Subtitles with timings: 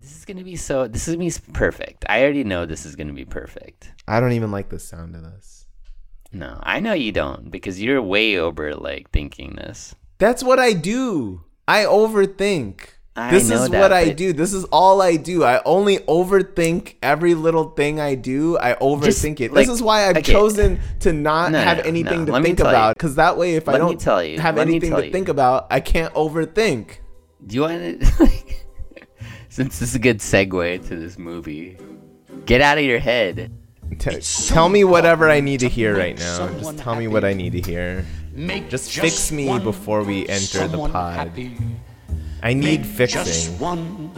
[0.00, 0.88] This is gonna be so.
[0.88, 2.04] This is gonna be perfect.
[2.08, 3.92] I already know this is gonna be perfect.
[4.08, 5.66] I don't even like the sound of this.
[6.32, 9.94] No, I know you don't because you're way over like thinking this.
[10.18, 11.44] That's what I do.
[11.66, 12.80] I overthink.
[13.16, 14.32] I this is that, what I do.
[14.32, 15.44] This is all I do.
[15.44, 18.56] I only overthink every little thing I do.
[18.58, 19.52] I overthink it.
[19.52, 20.32] like, this is why I've okay.
[20.32, 22.26] chosen to not No, have no, anything no.
[22.26, 22.96] to Let think about.
[22.96, 24.38] Because that way, if I Let me don't tell you.
[24.38, 25.12] have Let anything to you.
[25.12, 26.98] think about, I can't overthink.
[27.44, 28.28] Do you want to?
[29.50, 31.76] Like, since this is a good segue to this movie,
[32.46, 33.50] get out of your head.
[33.98, 36.48] T- tell me whatever I need to hear right now.
[36.58, 38.06] Just tell me what I need to hear.
[38.32, 41.14] Make Just fix me before we enter the pod.
[41.16, 41.56] happy.
[42.42, 43.58] I need Just fixing.
[43.58, 44.10] one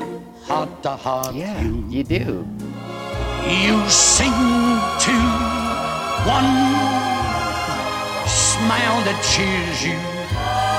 [0.45, 1.87] heart to heart Yeah, view.
[1.89, 2.47] you do.
[3.49, 5.17] You sing to
[6.29, 6.53] one
[8.29, 9.97] smile that cheers you,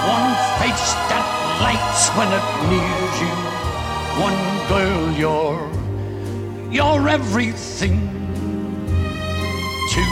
[0.08, 0.30] one
[0.61, 1.25] face that
[1.66, 3.35] lights when it nears you,
[4.20, 5.72] one girl you're,
[6.72, 7.99] you're everything
[9.89, 10.03] to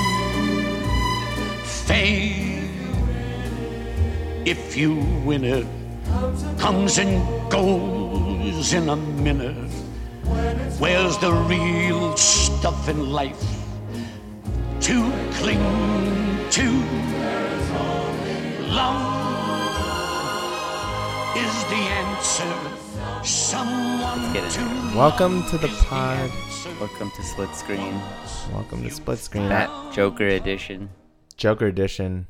[1.63, 2.69] fame.
[4.43, 5.67] If you win it,
[6.57, 9.69] comes and goes in a minute.
[10.79, 13.39] Where's the real stuff in life
[14.81, 16.67] to cling to?
[18.73, 19.11] Love
[21.37, 22.80] is the answer.
[23.23, 26.31] Someone get into to Welcome to the pod.
[26.79, 27.99] Welcome to Split Screen,
[28.51, 29.47] Welcome to Split Screen.
[29.49, 30.89] that Joker edition.
[31.37, 32.27] Joker edition.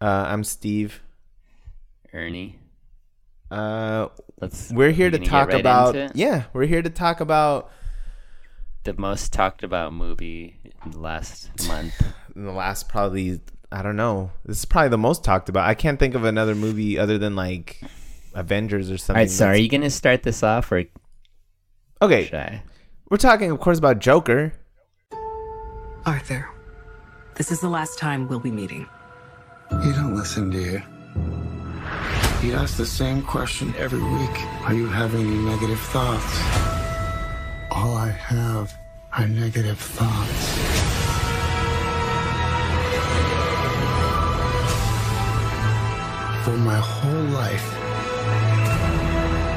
[0.00, 1.00] Uh, I'm Steve.
[2.12, 2.58] Ernie,
[3.50, 4.08] Uh,
[4.40, 4.70] let's.
[4.70, 7.70] we're here to talk right about yeah, we're here to talk about
[8.84, 11.94] the most talked about movie in the last month.
[12.36, 13.40] in the last probably
[13.72, 14.30] I don't know.
[14.44, 15.66] This is probably the most talked about.
[15.66, 17.80] I can't think of another movie other than like
[18.34, 19.20] Avengers or something.
[19.22, 20.84] right, so are you gonna start this off or
[22.02, 22.62] Okay, should I?
[23.10, 24.52] we're talking of course about Joker.
[26.06, 26.48] Arthur,
[27.36, 28.86] this is the last time we'll be meeting.
[29.82, 30.82] You don't listen, do you?
[32.40, 34.36] He asks the same question every week.
[34.66, 36.38] Are you having any negative thoughts?
[37.70, 38.74] All I have
[39.16, 40.50] are negative thoughts.
[46.44, 47.64] For my whole life,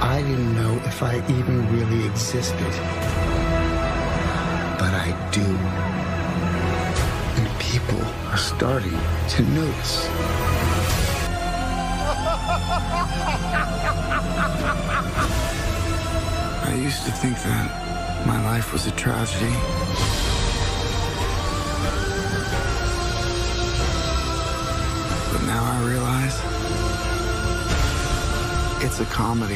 [0.02, 2.72] I didn't know if I even really existed.
[4.78, 5.46] But I do.
[7.42, 8.92] And people are starting
[9.30, 10.08] to notice.
[16.64, 19.54] I used to think that my life was a tragedy.
[25.32, 26.87] But now I realize
[29.00, 29.54] it's a comedy.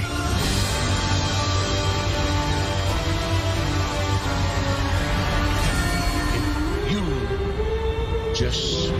[6.87, 8.91] You just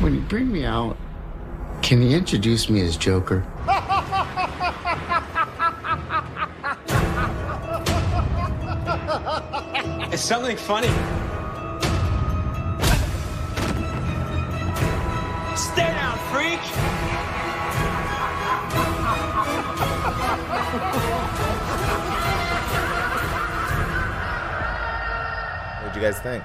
[0.00, 0.96] When you bring me out,
[1.82, 3.44] can you introduce me as Joker?
[10.10, 11.23] It's something funny.
[26.04, 26.44] Guys think?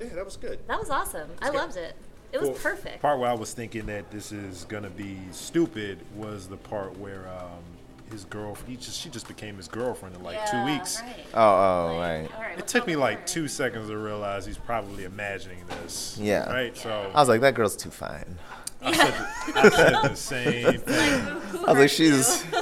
[0.00, 0.58] Yeah, that was good.
[0.66, 1.28] That was awesome.
[1.42, 1.94] I loved it.
[2.32, 3.02] It was Well, perfect.
[3.02, 7.28] Part where I was thinking that this is gonna be stupid was the part where
[7.28, 7.62] um,
[8.10, 11.02] his girlfriend, he just, she just became his girlfriend in like two weeks.
[11.02, 11.26] Right.
[11.34, 12.28] Oh, oh, right.
[12.34, 16.16] All right, It took me like two seconds to realize he's probably imagining this.
[16.20, 16.48] Yeah.
[16.50, 16.76] Right.
[16.76, 18.38] So I was like, that girl's too fine.
[18.82, 21.26] I said, the, I said the same thing.
[21.66, 22.44] I was like, she's.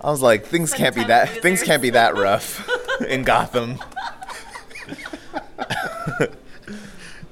[0.00, 1.28] I was like, things can't be tough that.
[1.42, 2.68] Things can't be that rough
[3.08, 3.78] in Gotham.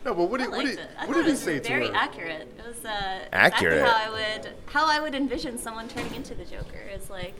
[0.04, 0.90] No, but what I did, what liked did, it.
[0.98, 2.48] I what thought did it he was say to very accurate.
[2.58, 3.74] It was uh, Accurate.
[3.78, 6.80] Exactly how I would how I would envision someone turning into the Joker.
[6.92, 7.34] is like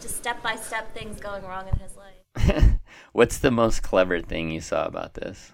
[0.00, 2.72] just step by step things going wrong in his life.
[3.12, 5.52] What's the most clever thing you saw about this?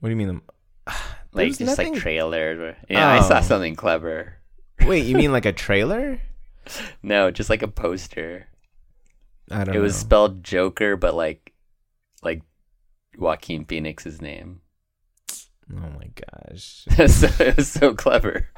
[0.00, 0.40] What do you mean?
[1.32, 2.58] Like There's just nothing- like trailers?
[2.58, 3.42] Or, yeah, I saw Oh.
[3.42, 4.34] something clever.
[4.84, 6.20] Wait, you mean like a trailer?
[7.04, 8.48] No, just like a poster.
[9.48, 9.72] I don't know.
[9.72, 9.82] It know.
[9.82, 11.52] was spelled Joker, but like
[12.22, 12.42] like
[13.16, 14.60] Joaquin Phoenix's name.
[15.72, 16.84] Oh my gosh.
[17.08, 18.48] so it was so clever.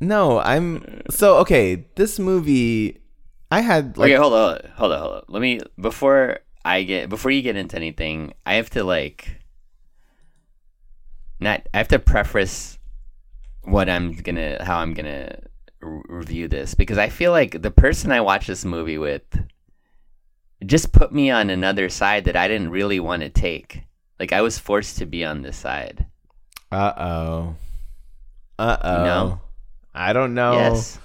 [0.00, 1.86] No, I'm so okay.
[1.94, 3.00] This movie,
[3.50, 5.22] I had like okay, hold on, hold on, hold on.
[5.28, 9.40] Let me before I get before you get into anything, I have to like
[11.38, 12.78] not I have to preface
[13.62, 15.38] what I'm gonna how I'm gonna
[15.82, 19.22] r- review this because I feel like the person I watched this movie with
[20.66, 23.82] just put me on another side that I didn't really want to take.
[24.20, 26.06] Like I was forced to be on this side.
[26.70, 27.54] Uh oh.
[28.58, 29.04] Uh oh.
[29.04, 29.40] know?
[29.94, 30.52] I don't know.
[30.52, 30.98] Yes.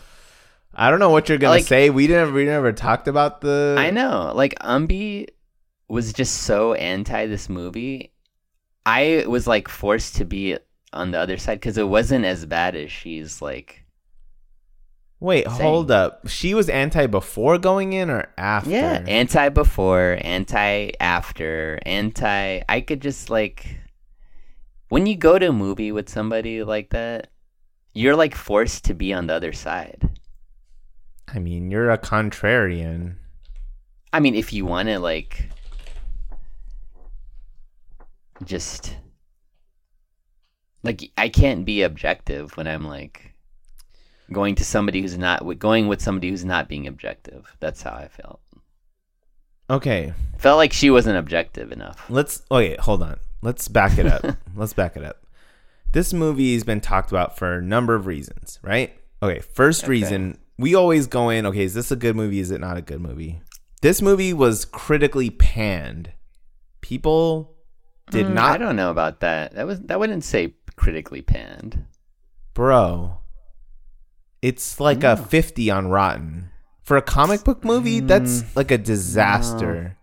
[0.74, 1.90] I don't know what you're gonna Like- say.
[1.90, 3.76] We never we never talked about the.
[3.78, 4.32] I know.
[4.36, 5.28] Like Umbi
[5.88, 8.12] was just so anti this movie.
[8.86, 10.58] I was like forced to be
[10.94, 13.84] on the other side because it wasn't as bad as she's like.
[15.20, 15.62] Wait, saying.
[15.62, 16.28] hold up.
[16.28, 18.70] She was anti before going in or after?
[18.70, 22.62] Yeah, anti before, anti after, anti.
[22.68, 23.80] I could just like.
[24.90, 27.28] When you go to a movie with somebody like that,
[27.94, 30.10] you're like forced to be on the other side.
[31.28, 33.16] I mean, you're a contrarian.
[34.14, 35.50] I mean, if you want to like
[38.46, 38.96] just
[40.84, 43.34] like I can't be objective when I'm like
[44.32, 47.56] going to somebody who's not going with somebody who's not being objective.
[47.60, 48.40] That's how I felt.
[49.70, 52.06] Okay, Felt like she wasn't objective enough.
[52.10, 52.42] let's.
[52.52, 53.18] Okay, hold on.
[53.42, 54.24] Let's back it up.
[54.56, 55.24] let's back it up.
[55.92, 58.94] This movie has been talked about for a number of reasons, right?
[59.22, 59.92] Okay, first Okay.
[59.92, 61.46] reason we always go in.
[61.46, 62.40] Okay, is this a good movie?
[62.40, 63.42] Is it not a good movie?
[63.82, 66.12] This movie was critically panned.
[66.82, 67.56] People
[68.10, 69.54] did Mm, not I don't know about that.
[69.56, 71.86] That was that wouldn't say critically panned.
[72.54, 73.18] Bro,
[74.42, 76.50] it's like a 50 on Rotten.
[76.84, 79.98] For a comic book movie, that's Mm, like a disaster.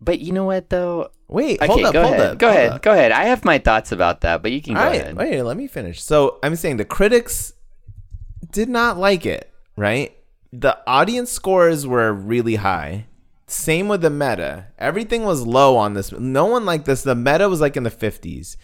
[0.00, 1.10] But you know what though?
[1.28, 2.30] Wait, hold up, go hold ahead.
[2.32, 2.38] up.
[2.38, 2.72] go hold ahead.
[2.72, 2.82] up.
[2.82, 3.12] Go ahead.
[3.12, 5.16] I have my thoughts about that, but you can go All right, ahead.
[5.16, 6.02] wait, let me finish.
[6.02, 7.52] So I'm saying the critics
[8.50, 10.16] did not like it, right?
[10.52, 13.06] The audience scores were really high.
[13.46, 14.66] Same with the meta.
[14.78, 16.10] Everything was low on this.
[16.12, 17.02] No one liked this.
[17.02, 18.56] The meta was like in the 50s.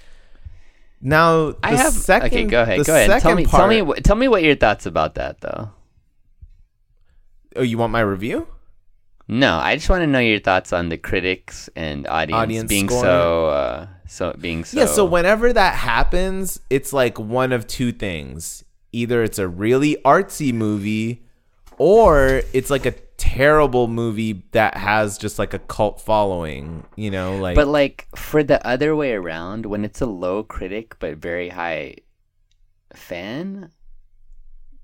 [1.01, 2.85] Now, the I have second, Okay, go ahead.
[2.87, 3.21] Go ahead.
[3.21, 5.71] Tell me part, tell me wh- tell me what your thoughts about that though.
[7.55, 8.47] Oh, you want my review?
[9.29, 12.89] No, I just want to know your thoughts on the critics and audience, Audience being
[12.89, 13.03] score.
[13.03, 17.93] so uh so being so Yeah, so whenever that happens, it's like one of two
[17.93, 18.65] things.
[18.93, 21.25] Either it's a really artsy movie
[21.77, 27.37] or it's like a terrible movie that has just like a cult following, you know,
[27.37, 31.49] like But like for the other way around, when it's a low critic but very
[31.49, 31.97] high
[32.95, 33.71] fan,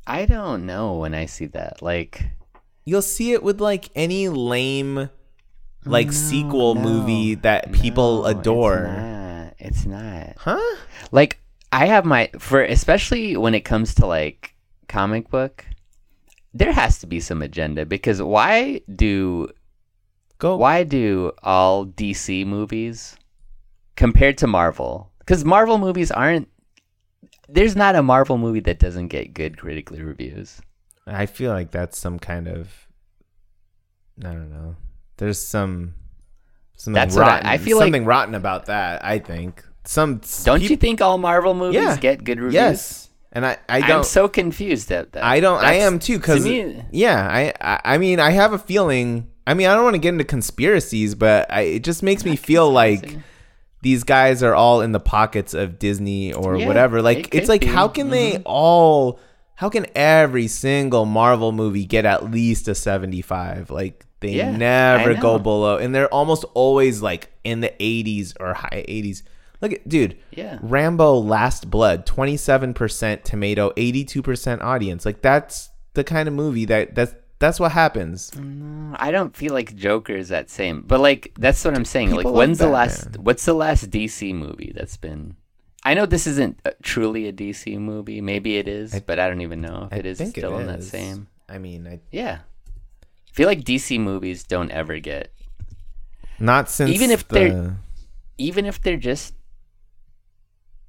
[0.07, 1.83] I don't know when I see that.
[1.83, 2.25] Like
[2.85, 5.11] you'll see it with like any lame
[5.85, 8.85] like oh, No, sequel no, movie that people no, adore.
[8.85, 9.55] It's not.
[9.59, 10.35] It's not.
[10.39, 10.77] Huh?
[11.11, 11.41] Like
[11.71, 14.55] I have my for especially when it comes to like
[14.89, 15.65] comic book,
[16.55, 19.49] there has to be some agenda because why do
[20.39, 23.17] Go why do all DC movies
[23.97, 25.13] compared to Marvel?
[25.21, 26.49] Because Marvel movies aren't.
[27.49, 30.61] There's not a Marvel movie that doesn't get good critically reviews.
[31.07, 32.89] I feel like that's some kind of
[34.19, 34.75] I don't know.
[35.17, 35.95] There's some
[36.77, 37.47] something That's what I- rotten.
[37.47, 39.05] I feel like- something rotten about that.
[39.05, 40.21] I think some.
[40.45, 41.97] Don't you think all Marvel movies Yeah.
[41.99, 42.55] get good reviews?
[42.55, 43.02] Yes,
[43.33, 43.91] and I I don't.
[43.99, 45.25] I'm so confused at that.
[45.25, 45.63] I don't.
[45.63, 46.19] I am too.
[46.19, 47.95] Because to yeah, I, I.
[47.95, 49.29] I mean, I have a feeling.
[49.47, 52.37] I mean, I don't want to get into conspiracies, but I, it just makes me
[52.37, 53.19] feel like
[53.83, 57.03] these guys are all in the pockets of Disney or Yeah, whatever.
[57.03, 57.67] Like, it's like, be.
[57.67, 59.19] how can they all?
[59.57, 63.71] How can every single Marvel movie get at least a seventy-five?
[63.71, 68.55] Like, they Yeah, never go below, and they're almost always like in the eighties or
[68.55, 69.25] high eighties.
[69.63, 70.19] Look at dude.
[70.33, 70.59] Yeah.
[70.61, 75.07] Rambo Last Blood, 27% tomato, 82% audience.
[75.07, 78.31] Like that's the kind of movie that that's that's what happens.
[78.97, 82.11] I don't feel like Joker is that same, but like that's what I'm saying.
[82.11, 83.17] People like, when's the last?
[83.19, 85.37] What's the last DC movie that's been?
[85.85, 88.21] I know this isn't truly a DC movie.
[88.21, 90.67] Maybe it is, but I don't even know if I it is it still in
[90.69, 91.27] that same.
[91.49, 92.39] I mean, I, Yeah,
[93.03, 95.33] I feel like DC movies don't ever get,
[96.39, 97.77] not since Even if the, they're-
[98.39, 99.35] even if they're just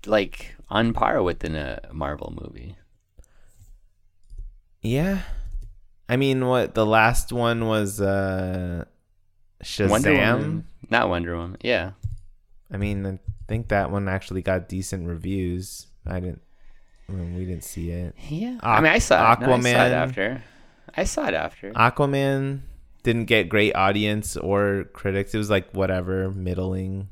[0.06, 2.76] like on par with in a Marvel movie.
[4.82, 5.22] Yeah.
[6.10, 8.86] I mean, what the last one was uh
[9.64, 9.90] Shazam.
[9.90, 11.58] Wonder Woman, not Wonder Woman.
[11.62, 11.92] Yeah,
[12.72, 13.18] I mean, I
[13.48, 15.88] think that one actually got decent reviews.
[16.06, 16.42] I didn't
[17.08, 18.14] I mean, we didn't see it.
[18.30, 18.58] yeah.
[18.62, 19.40] I mean, I saw it.
[19.40, 19.92] No, I saw it Aquaman.
[19.92, 20.44] after.
[20.96, 21.72] I saw it after.
[21.72, 22.62] Aquaman
[23.04, 25.34] didn't get great audience or critics.
[25.34, 27.10] It was like whatever, middling.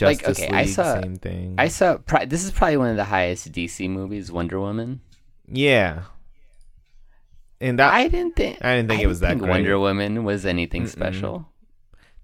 [0.00, 1.54] Like, Justice okay, I League, saw- same thing.
[1.58, 1.98] I saw.
[1.98, 5.00] Pri- this is probably one of the highest DC movies, Wonder Woman.
[5.48, 6.02] yeah.
[7.62, 8.64] And that I didn't think.
[8.64, 9.50] I didn't think it was that think great.
[9.50, 11.46] Wonder Woman was anything special,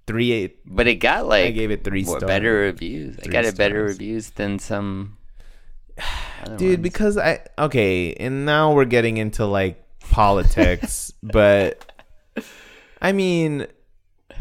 [0.07, 0.57] three eight.
[0.65, 3.17] but it got like I gave it three what, better reviews.
[3.19, 5.19] It Three got a better reviews than some.
[6.57, 6.77] dude ones.
[6.83, 11.91] because i okay and now we're getting into like politics but
[13.01, 13.67] i mean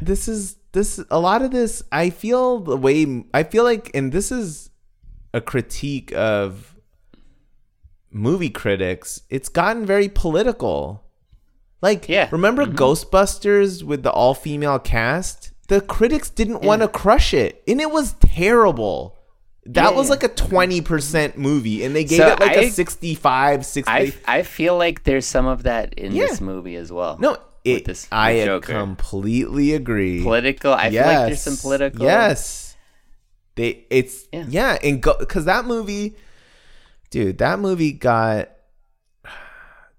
[0.01, 4.11] this is this a lot of this i feel the way i feel like and
[4.11, 4.69] this is
[5.33, 6.75] a critique of
[8.11, 11.03] movie critics it's gotten very political
[11.81, 12.29] like Yeah.
[12.31, 12.75] remember mm-hmm.
[12.75, 18.13] ghostbusters with the all-female cast the critics didn't want to crush it and it was
[18.21, 19.17] terrible
[19.67, 22.69] that Yeah, was like a 20% movie and they gave So it like I- a
[22.69, 26.27] 65 60 I I feel like there's some of that in Yeah.
[26.27, 27.17] this movie as well.
[27.19, 28.73] no it, this i Joker.
[28.73, 30.73] completely agree political.
[30.73, 32.05] I feel like there's some political.
[32.05, 32.75] yes
[33.55, 34.45] they it's Yeah.
[34.49, 36.15] yeah, and go because that movie
[37.09, 38.49] dude that movie got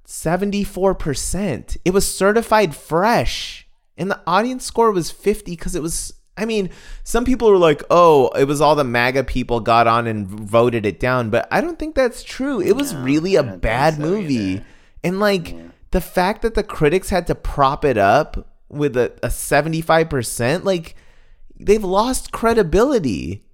[0.07, 6.45] 74% it was certified fresh and the audience score was 50 because it was i
[6.45, 6.71] mean
[7.03, 10.87] some people were like oh it was all the maga people got on and voted
[10.87, 14.35] it down but i don't think that's true it was really a bad so movie
[14.35, 14.65] either.
[15.03, 15.57] and like
[15.91, 20.97] the fact that the critics had to prop it up with a, a 75% like
[21.59, 23.45] they've lost credibility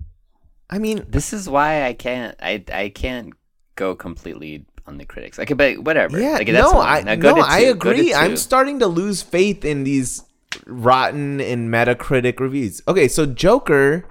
[0.71, 2.35] i mean This is why I can't.
[2.41, 3.35] I I can't
[3.77, 5.39] go completely on the critics.
[5.39, 6.21] Okay, but whatever.
[6.21, 7.09] Yeah, Like, no, fine.
[7.09, 8.15] I no, I agree.
[8.15, 10.25] I'm starting to lose faith in these
[10.67, 12.83] rotten and Metacritic reviews.
[12.89, 14.05] Okay, so Joker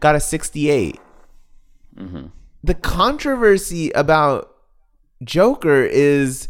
[0.00, 0.98] got a 68.
[1.96, 2.26] Mm-hmm.
[2.64, 4.54] The controversy about
[5.22, 6.48] Joker is: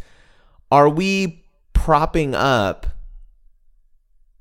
[0.73, 2.87] Are we propping up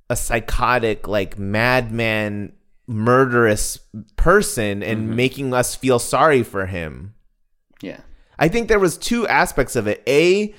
[0.10, 2.54] a psychotic, like madman,
[2.88, 3.80] murderous
[4.16, 5.16] person and Mm-hmm.
[5.16, 7.14] making us feel sorry for him?
[7.82, 8.00] Yeah.
[8.40, 10.02] I think there was two aspects of it.
[10.08, 10.56] A,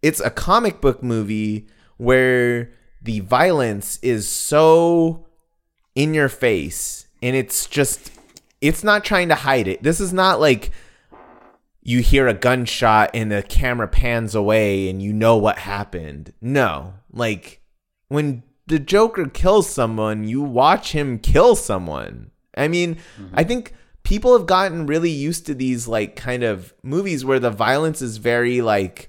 [0.00, 2.70] it's a comic book movie where
[3.02, 5.26] the violence is so
[5.96, 8.12] in your face and it's just
[8.60, 9.82] it's not trying to hide it.
[9.82, 10.70] This is not like
[11.86, 16.32] you hear a gunshot and the camera pans away and you know what happened.
[16.40, 16.94] No.
[17.12, 17.62] Like
[18.08, 22.32] when the Joker kills someone, you watch him kill someone.
[22.56, 22.98] I mean,
[23.32, 23.48] I mm-hmm.
[23.48, 28.02] think people have gotten really used to these like kind of movies where the violence
[28.02, 29.08] is very like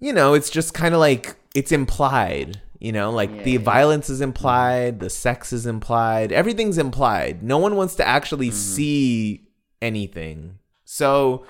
[0.00, 4.20] you know, it's just kind of like it's implied, you know, like the violence is
[4.20, 5.04] implied, mm-hmm.
[5.04, 7.44] the sex is implied, everything's implied.
[7.44, 8.56] No one wants to actually mm-hmm.
[8.56, 9.46] see
[9.80, 10.58] anything.
[10.84, 11.44] So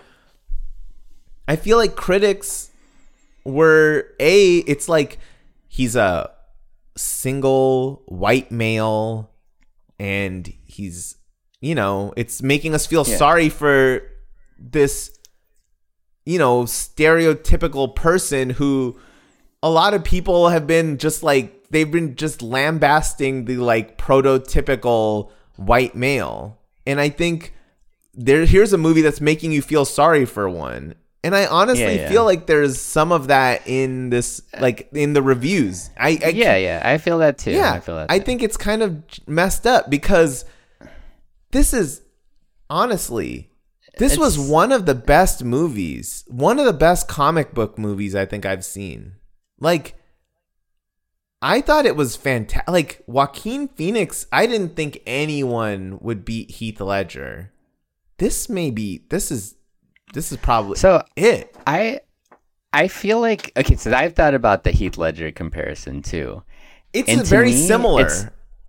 [1.48, 2.70] I feel like critics
[3.44, 5.18] were a it's like
[5.68, 6.30] he's a
[6.96, 9.30] single white male
[9.98, 11.16] and he's
[11.60, 13.16] you know it's making us feel Yeah.
[13.16, 14.02] sorry for
[14.58, 15.16] this
[16.26, 18.98] you know stereotypical person who
[19.62, 25.30] a lot of people have been just like they've been just lambasting the like prototypical
[25.56, 27.54] white male and i think
[28.14, 32.02] there here's a movie that's making you feel sorry for one and i honestly Yeah,
[32.02, 32.08] yeah.
[32.08, 36.56] feel like there's some of that in this like in the reviews i, I Yeah,
[36.56, 36.82] yeah.
[36.84, 37.50] I feel that too.
[37.52, 38.10] yeah I feel that.
[38.10, 38.24] I too.
[38.24, 40.44] think it's kind of messed up because
[41.52, 42.02] this is
[42.68, 43.50] honestly
[43.98, 48.24] this was one of the best movies one of the best comic book movies i
[48.24, 49.14] think i've seen
[49.58, 49.94] like
[51.42, 56.80] i thought it was fantastic like joaquin phoenix i didn't think anyone would beat heath
[56.80, 57.52] ledger
[58.18, 59.56] this may be this is
[60.12, 62.00] this is probably So it I
[62.72, 63.76] I feel like okay.
[63.76, 66.42] So I've thought about the Heath Ledger comparison too.
[66.92, 68.26] it's And to very me, similar it's-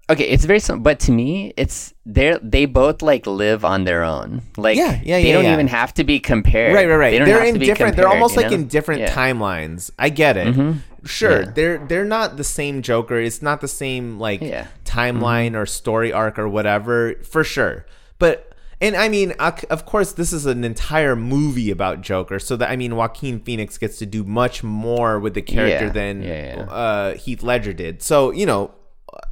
[0.09, 4.03] Okay, it's very similar, but to me, it's they're they both like live on their
[4.03, 4.41] own.
[4.57, 5.53] Like Yeah, yeah, yeah they don't yeah.
[5.53, 6.73] even have to be compared.
[6.75, 7.11] Right, right, right.
[7.11, 7.95] They don't They are in different.
[7.95, 8.55] they're almost like know?
[8.55, 9.89] in different timelines.
[9.97, 10.47] I get it.
[10.47, 10.79] Mm-hmm.
[11.05, 11.51] Sure, Yeah.
[11.55, 13.19] they're they're not the same Joker.
[13.19, 14.63] It's not the same like Yeah.
[14.83, 14.99] Mm-hmm.
[14.99, 17.85] timeline or story arc or whatever for sure.
[18.19, 18.50] But
[18.81, 22.39] and I mean, of course, this is an entire movie about Joker.
[22.39, 25.91] So that I mean, Joaquin Phoenix gets to do much more with the character Yeah,
[25.91, 26.63] than yeah, yeah.
[26.63, 28.01] Uh, Heath Ledger did.
[28.01, 28.73] So you know,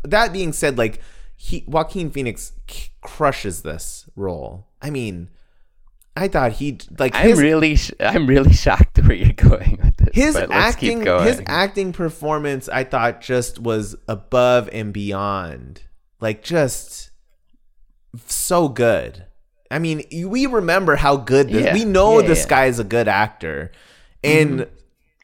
[0.03, 1.01] that being said, like
[1.35, 4.67] he Joaquin Phoenix c- crushes this role.
[4.81, 5.29] I mean.
[6.15, 10.09] I thought he like I'm really sh- I'm really shocked where you're going with this.
[10.13, 11.23] his but let's keep acting going.
[11.25, 15.83] his acting performance I thought just was above and beyond.
[16.19, 17.11] Like just
[18.25, 19.25] so good.
[19.71, 21.73] I mean, we remember how good this Yeah.
[21.73, 23.71] we know Yeah, this guy is a good actor.
[24.23, 24.73] And mm-hmm.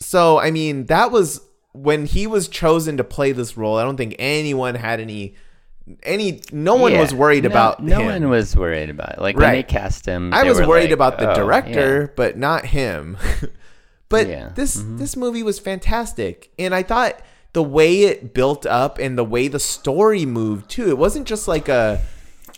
[0.02, 1.42] so I mean, that was
[1.74, 3.78] when he was chosen to play this role.
[3.78, 5.36] I don't think anyone had any
[6.04, 7.02] any no one Yeah.
[7.02, 8.06] was worried No- about No him.
[8.08, 9.22] one was worried about it.
[9.22, 12.38] Like when they cast him, I was worried like, about the "Oh, director, yeah." but
[12.38, 13.18] not him.
[14.10, 14.50] but Yeah.
[14.56, 14.98] this mm-hmm.
[14.98, 17.20] this movie was fantastic, and I thought
[17.54, 20.90] the way it built up and the way the story moved too.
[20.90, 22.02] It wasn't just like a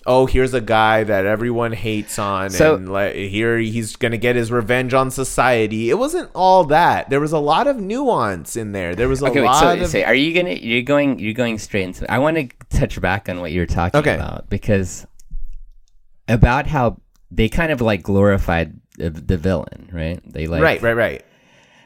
[0.10, 4.36] oh, here's a guy that everyone hates on, So- and like, here he's gonna get
[4.38, 5.90] his revenge on society.
[5.90, 7.10] It wasn't all that.
[7.10, 8.96] There was a lot of nuance in there.
[8.96, 11.58] There was a Okay, wait, so, of so are you gonna you're going you're going
[11.60, 14.16] straight into I want to touch back on what you were talking Okay.
[14.16, 15.06] about because
[16.28, 16.98] about how
[17.32, 20.22] they kind of like glorified the, the villain, right?
[20.26, 21.26] They like right, right, right.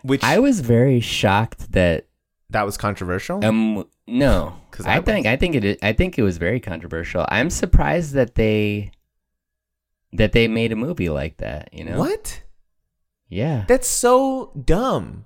[0.04, 2.06] Which I was very shocked that
[2.52, 3.44] that was controversial.
[3.44, 7.26] um no 'Cause I I think I think it I think it was very controversial.
[7.30, 8.92] I'm surprised that they
[10.14, 11.98] that they made a movie like that, you know?
[12.00, 12.44] What?
[13.30, 13.64] Yeah.
[13.68, 15.26] That's so dumb.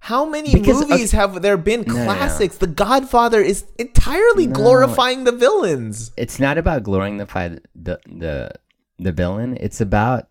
[0.00, 2.04] How many Because, movies have there been No, no, no.
[2.04, 2.58] classics?
[2.58, 4.52] The Godfather is entirely No.
[4.54, 6.12] glorifying the villains.
[6.16, 8.50] it's not about glorifying the the the
[8.98, 9.56] the villain.
[9.60, 10.28] It's about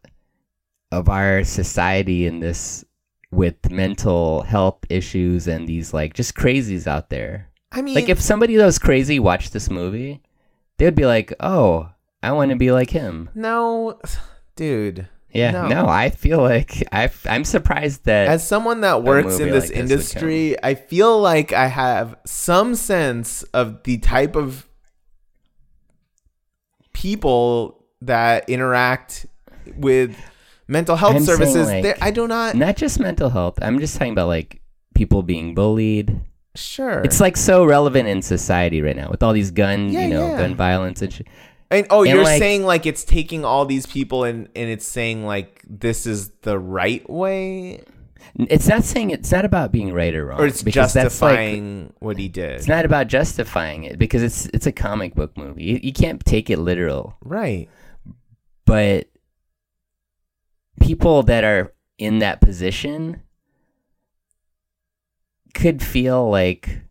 [0.92, 2.86] of our society in this
[3.32, 7.50] with mental health issues and these like just crazies out there.
[7.76, 10.22] I mean, Like if somebody that was crazy watched this movie,
[10.78, 11.90] they would be like, "Oh,
[12.24, 14.00] I want to be like him." no,
[14.56, 15.08] dude.
[15.32, 15.68] Yeah, No.
[15.68, 19.70] no, I feel like I I'm surprised that As someone that works in this like
[19.74, 24.66] this industry, I feel like I have some sense of the type of
[26.94, 29.26] people that interact
[29.76, 30.16] with
[30.68, 31.68] mental health I'm services.
[31.68, 32.56] like, I do not.
[32.56, 33.60] not just mental health.
[33.62, 34.62] I'm just talking about like
[34.94, 36.22] people being bullied.
[36.56, 37.02] Sure.
[37.02, 40.28] It's like so relevant in society right now with all these gun, Yeah, you know,
[40.30, 40.38] yeah.
[40.38, 41.28] gun violence and shit.
[41.72, 44.86] And oh, And, you're like- saying like it's taking all these people and and it's
[44.86, 47.84] saying like this is the right way,
[48.38, 50.40] It's not saying it's not about being right or wrong.
[50.40, 52.52] or it's because that's, like- justifying what he did.
[52.52, 55.64] it's not about justifying it because it's it's a comic book movie.
[55.64, 57.18] You, you can't take it literal.
[57.22, 57.68] right.
[58.66, 59.10] But
[60.82, 63.22] people that are in that position
[65.56, 66.82] could feel like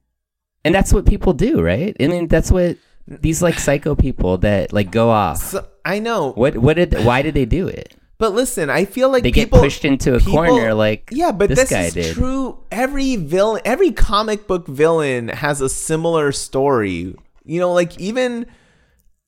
[0.64, 1.94] and that's what people do, right?
[2.00, 5.36] I mean, that's what these like psycho people that like go off.
[5.38, 7.94] So I know, What what did why did they do it?
[8.16, 11.30] but listen, I feel like They people get pushed into a people- corner like yeah,
[11.32, 12.14] but this, this, guy is did.
[12.14, 12.58] true.
[12.72, 17.14] Every villain, every comic book villain has a similar story.
[17.44, 18.46] You know, like even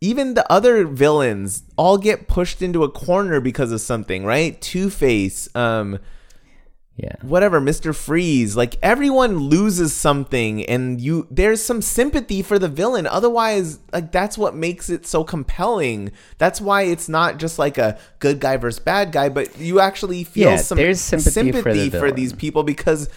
[0.00, 4.58] even the other villains all get pushed into a corner because of something, right?
[4.62, 5.98] Two Face, um,
[6.98, 7.16] Yeah.
[7.20, 8.56] whatever, Mister Freeze.
[8.56, 13.06] Like everyone loses something, and you there's some sympathy for the villain.
[13.06, 16.10] Otherwise, like that's what makes it so compelling.
[16.38, 20.24] That's why it's not just like a good guy versus bad guy, but you actually
[20.24, 23.10] feel Yeah, some there's sympathy for the for these people because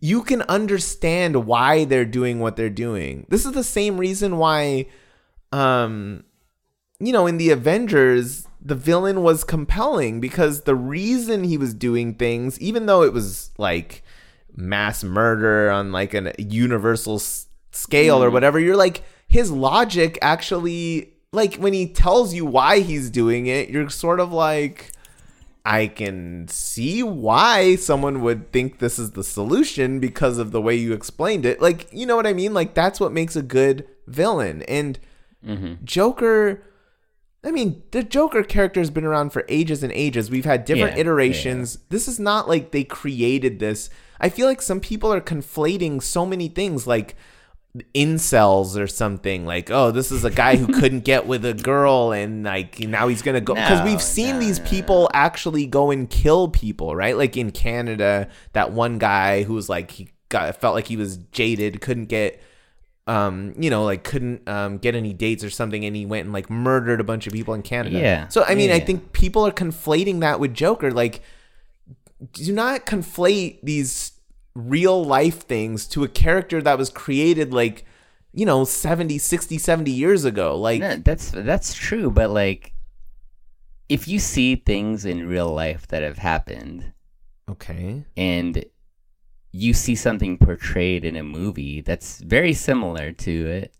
[0.00, 3.26] you can understand why they're doing what they're doing.
[3.28, 4.86] This is the same reason why
[5.52, 6.24] um
[7.00, 12.14] you know, in the Avengers, the villain was compelling because the reason he was doing
[12.14, 14.02] things, even though it was like
[14.56, 18.34] mass murder on like a universal s- scale or mm-hmm.
[18.34, 23.68] whatever, you're like, his logic actually, like when he tells you why he's doing it,
[23.68, 24.92] you're sort of like,
[25.66, 30.74] I can see why someone would think this is the solution because of the way
[30.76, 31.60] you explained it.
[31.60, 32.54] Like, you know what I mean?
[32.54, 34.62] Like, that's what makes a good villain.
[34.62, 34.98] And
[35.44, 35.84] mm-hmm.
[35.84, 36.62] Joker,
[37.44, 40.30] I mean, the Joker character has been around for ages and ages.
[40.30, 41.78] We've had different Yeah, iterations.
[41.90, 43.90] This is not like they created this.
[44.20, 47.16] I feel like some people are conflating so many things like
[47.92, 52.12] incels or something like oh this is a guy who couldn't get with a girl
[52.12, 55.66] and like now he's gonna go because No, we've seen no, these no, people actually
[55.66, 60.12] go and kill people right like in canada that one guy who was like he
[60.28, 62.40] got felt like he was jaded couldn't get
[63.06, 66.32] um you know like couldn't um get any dates or something and he went and
[66.32, 67.98] like murdered a bunch of people in canada.
[67.98, 68.28] Yeah.
[68.28, 71.20] so i mean i think people are conflating that with joker like
[72.32, 74.12] do not conflate these
[74.54, 77.84] real life things to a character that was created like
[78.32, 82.72] you know 70 60 70 years ago like No, that's that's true, but like
[83.88, 86.92] if you see things in real life that have happened
[87.50, 88.04] okay.
[88.16, 88.64] and
[89.56, 93.72] you see something portrayed in a movie that's very similar to it,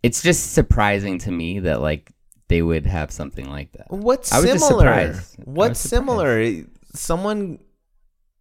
[0.00, 2.12] it's just surprising to me that like
[2.46, 3.86] they would have something like that.
[3.90, 5.14] what's I was just similar?
[5.44, 6.64] what's similar?
[6.94, 7.58] Someone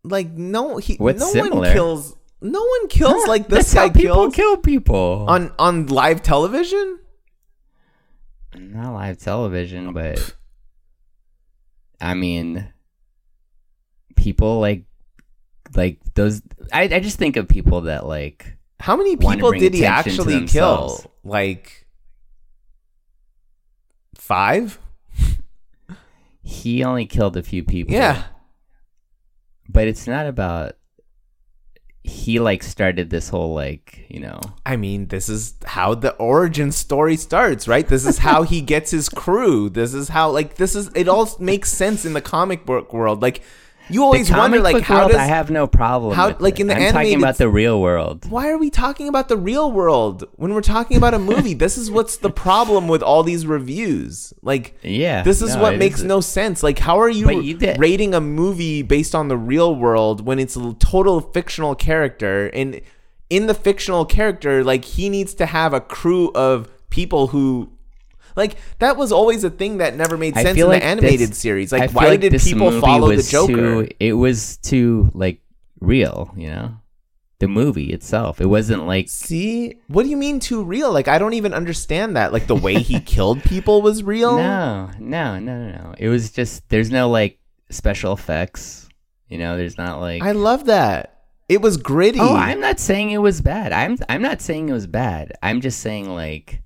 [0.03, 1.73] like no he What's no one similar?
[1.73, 5.25] kills no one kills like this That's guy how people kills kill people.
[5.27, 6.99] on on live television?
[8.55, 10.35] Not live television, but
[11.99, 12.71] I mean,
[14.15, 14.85] people like
[15.75, 16.41] like those.
[16.71, 21.11] I I just think of people that like how many people did he actually kill
[21.23, 21.85] like
[24.15, 24.79] five
[26.41, 27.93] he only killed a few people.
[27.93, 28.23] yeah
[29.69, 30.73] but it's not about.
[32.01, 36.15] He he like started this whole like you know I mean, this is how the
[36.15, 37.87] origin story starts, right?
[37.87, 39.69] This is how he gets his crew.
[39.69, 43.21] This is how like this is it all makes sense in the comic book world.
[43.21, 43.43] Like
[43.89, 46.15] you always wonder like how world, does I have no problem.
[46.15, 46.61] how- like, it.
[46.61, 48.29] in the I'm talking about the real world.
[48.29, 51.53] why are we talking about the real world when we're talking about a movie?
[51.53, 54.33] this is what's the problem with all these reviews.
[54.41, 56.63] Like Yeah, this is no, what makes is- no sense.
[56.63, 60.39] Like how are you, you did- rating a movie based on the real world when
[60.39, 62.81] it's a total fictional character and
[63.29, 67.69] in the fictional character like he needs to have a crew of people who
[68.39, 71.37] like that was always a thing that never made sense in feel the animated this-
[71.37, 71.71] series.
[71.71, 73.85] Like why like did people follow the Joker?
[73.85, 75.41] Too, it was too like
[75.79, 76.77] real, you know,
[77.39, 78.41] the movie itself.
[78.41, 80.91] It wasn't like See, what do you mean too real?
[80.91, 82.33] Like I don't even understand that.
[82.33, 84.37] Like the way he killed people was real.
[84.37, 85.95] no, no, no, no, no.
[85.97, 87.37] It was just there's no like
[87.69, 88.89] special effects.
[89.27, 91.15] You know, there's not like I love that.
[91.47, 92.19] It was gritty.
[92.19, 93.71] Oh, I'm not saying it was bad.
[93.73, 95.33] I'm I'm not saying it was bad.
[95.41, 96.61] I'm just saying like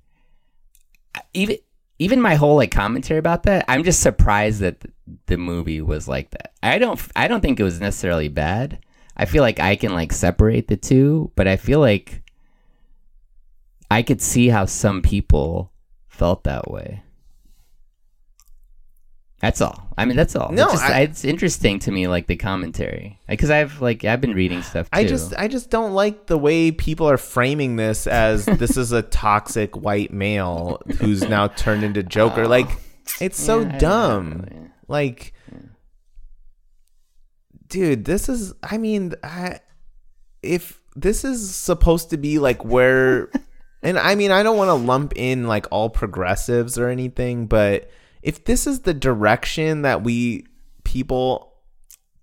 [1.32, 1.56] even
[1.98, 4.84] even my whole like commentary about that, I'm just surprised that
[5.26, 6.52] the movie was like that.
[6.62, 8.78] I don't I don't think it was necessarily bad.
[9.16, 12.22] I feel like I can like separate the two, but I feel like
[13.90, 15.70] I could see how some people
[16.08, 17.03] felt that way.
[19.44, 19.86] That's all.
[19.98, 20.50] I mean, that's all.
[20.52, 24.22] No, it's, just, I- it's interesting to me, like the commentary, because I've like I've
[24.22, 24.86] been reading stuff.
[24.90, 24.98] Too.
[24.98, 28.92] I just I just don't like the way people are framing this as this is
[28.92, 32.48] a toxic white male who's now turned into Joker.
[32.48, 32.78] Like oh.
[33.20, 33.62] it's so Oh.
[33.64, 34.30] Yeah, dumb.
[34.30, 34.68] know, yeah.
[34.88, 35.34] Like
[37.68, 39.60] dude, this is I mean, I
[40.42, 43.30] if this is supposed to be like where
[43.82, 47.90] and I mean, I don't want to lump in like all progressives or anything, but
[48.24, 50.46] if this is the direction that we
[50.82, 51.52] people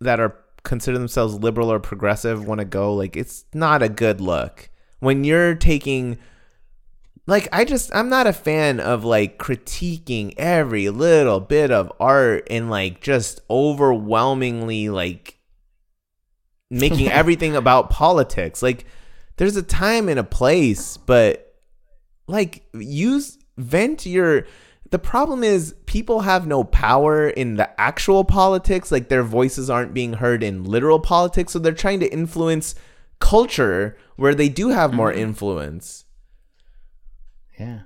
[0.02, 4.20] that are consider themselves liberal or progressive want to go, like it's not a good
[4.20, 4.70] look.
[5.00, 6.18] When you're taking
[7.28, 12.48] like I just I'm not a fan of like critiquing every little bit of art
[12.50, 15.38] and like just overwhelmingly like
[16.72, 18.64] making everything about politics.
[18.64, 18.86] Like
[19.38, 21.56] there's a time and a place, but
[22.28, 24.48] like use vent your
[24.91, 29.93] the problem is people have no power in the actual politics like their voices aren't
[29.93, 32.75] being heard in literal politics so they're trying to influence
[33.19, 35.21] culture where they do have more mm-hmm.
[35.21, 36.06] influence
[37.62, 37.80] yeah.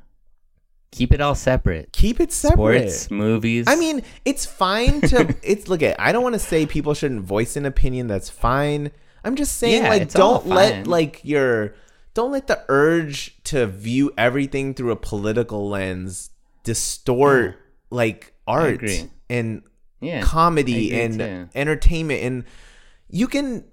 [0.92, 1.92] Keep it all separate.
[1.92, 3.66] keep it separate Sports, movies.
[3.68, 7.22] I mean, it's fine to it's look at I don't want to say people shouldn't
[7.22, 8.92] voice an opinion, that's fine.
[9.24, 11.76] I'm just saying Yeah, like don't let like your
[12.14, 16.30] don't let the urge to view everything through a political lens
[16.66, 17.58] distort
[17.90, 18.82] like art
[19.30, 19.64] and
[20.02, 21.50] Yeah, comedy and too.
[21.56, 22.44] entertainment and
[23.10, 23.64] you can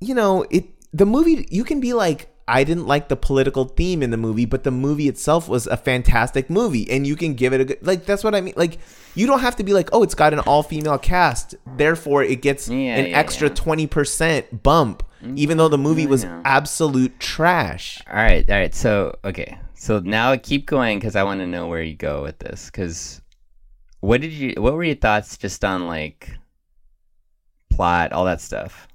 [0.00, 4.02] you know it the movie you can be like I didn't like the political theme
[4.02, 7.52] in the movie, but the movie itself was a fantastic movie, and you can give
[7.52, 8.06] it a good like.
[8.06, 8.54] That's what I mean.
[8.56, 8.78] Like,
[9.14, 12.40] you don't have to be like, oh, it's got an all female cast, therefore it
[12.40, 13.54] gets Yeah, an yeah, extra yeah.
[13.54, 15.02] twenty percent bump,
[15.34, 16.10] even though the movie mm-hmm.
[16.10, 18.00] was absolute trash.
[18.08, 18.74] All right, all right.
[18.74, 22.40] So okay, so now keep going because I want to know where you go with
[22.40, 22.66] this.
[22.66, 23.22] Because
[24.00, 24.54] what did you?
[24.58, 26.36] What were your thoughts just on like
[27.70, 28.88] plot, all that stuff?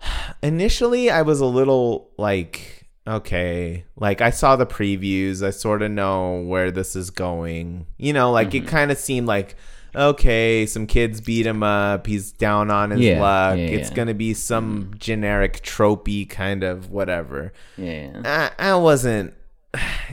[0.42, 5.90] initially I was a little like okay, like I saw the previews, I sort of
[5.90, 7.86] know where this is going.
[7.98, 8.66] You know, like Mm-hmm.
[8.66, 9.56] it kind of seemed like
[9.94, 13.58] okay, some kids beat him up, he's down on his Yeah, luck.
[13.58, 13.96] yeah, it's yeah.
[13.96, 17.52] Going to be some generic tropey kind of whatever.
[17.76, 18.22] Yeah.
[18.58, 19.34] I, I wasn't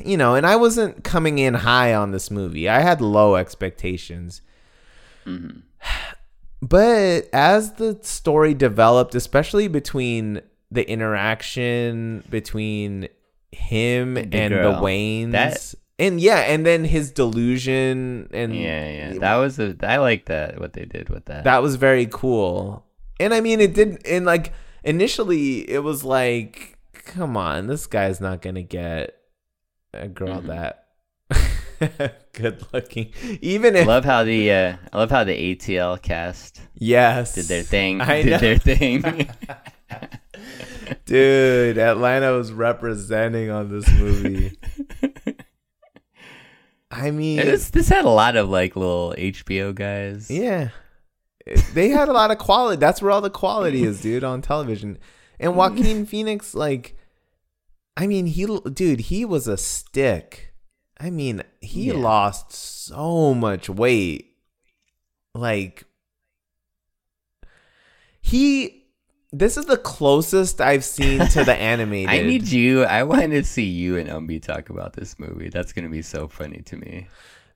[0.05, 2.69] you know, and I wasn't coming in high on this movie.
[2.69, 4.41] I had low expectations.
[5.25, 5.59] Mm-hmm.
[6.61, 13.07] But as the story developed, especially between the interaction between
[13.51, 14.79] him and the.
[14.81, 19.13] Waynes, That- and yeah, and then his delusion, and Yeah, yeah.
[19.19, 19.75] That was a.
[19.83, 21.43] I like that what they did with that.
[21.43, 22.85] that was very cool.
[23.19, 28.21] And I mean, it did, and like initially, it was like, come on, this guy's
[28.21, 29.15] not gonna get
[29.93, 30.47] a girl Mm-hmm.
[30.47, 30.85] that
[32.33, 37.35] good looking, even if love how the uh, I love how the ATL cast yes
[37.35, 38.01] did their thing.
[38.01, 38.37] I did know.
[38.37, 39.03] their thing.
[41.05, 44.57] Dude, Atlanta was representing on this movie.
[46.91, 50.29] I mean, this, this had a lot of like little HBO guys.
[50.29, 50.69] yeah.
[51.73, 52.77] They had a lot of quality.
[52.79, 54.99] That's where all the quality is, dude, on television.
[55.39, 56.95] And Joaquin Phoenix, like,
[57.97, 60.53] I mean, he, dude, he was a stick.
[60.99, 61.93] I mean, he Yeah.
[61.95, 64.35] lost so much weight.
[65.33, 65.85] Like,
[68.21, 68.78] he
[69.31, 72.09] this is the closest I've seen to the animated.
[72.09, 72.83] I need you.
[72.83, 75.49] I want to see you and Umbi talk about this movie.
[75.49, 77.07] That's gonna be so funny to me.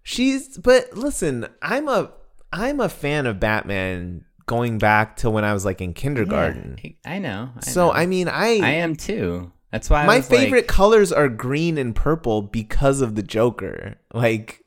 [0.03, 2.11] She's but listen, I'm a
[2.51, 6.77] I'm a fan of Batman going back to when I was like in kindergarten.
[6.83, 7.49] Yeah, I know.
[7.55, 7.93] I so know.
[7.93, 9.51] I mean, I I am too.
[9.71, 13.23] That's why I my was like- favorite colors are green and purple because of the
[13.23, 13.95] Joker.
[14.13, 14.59] Like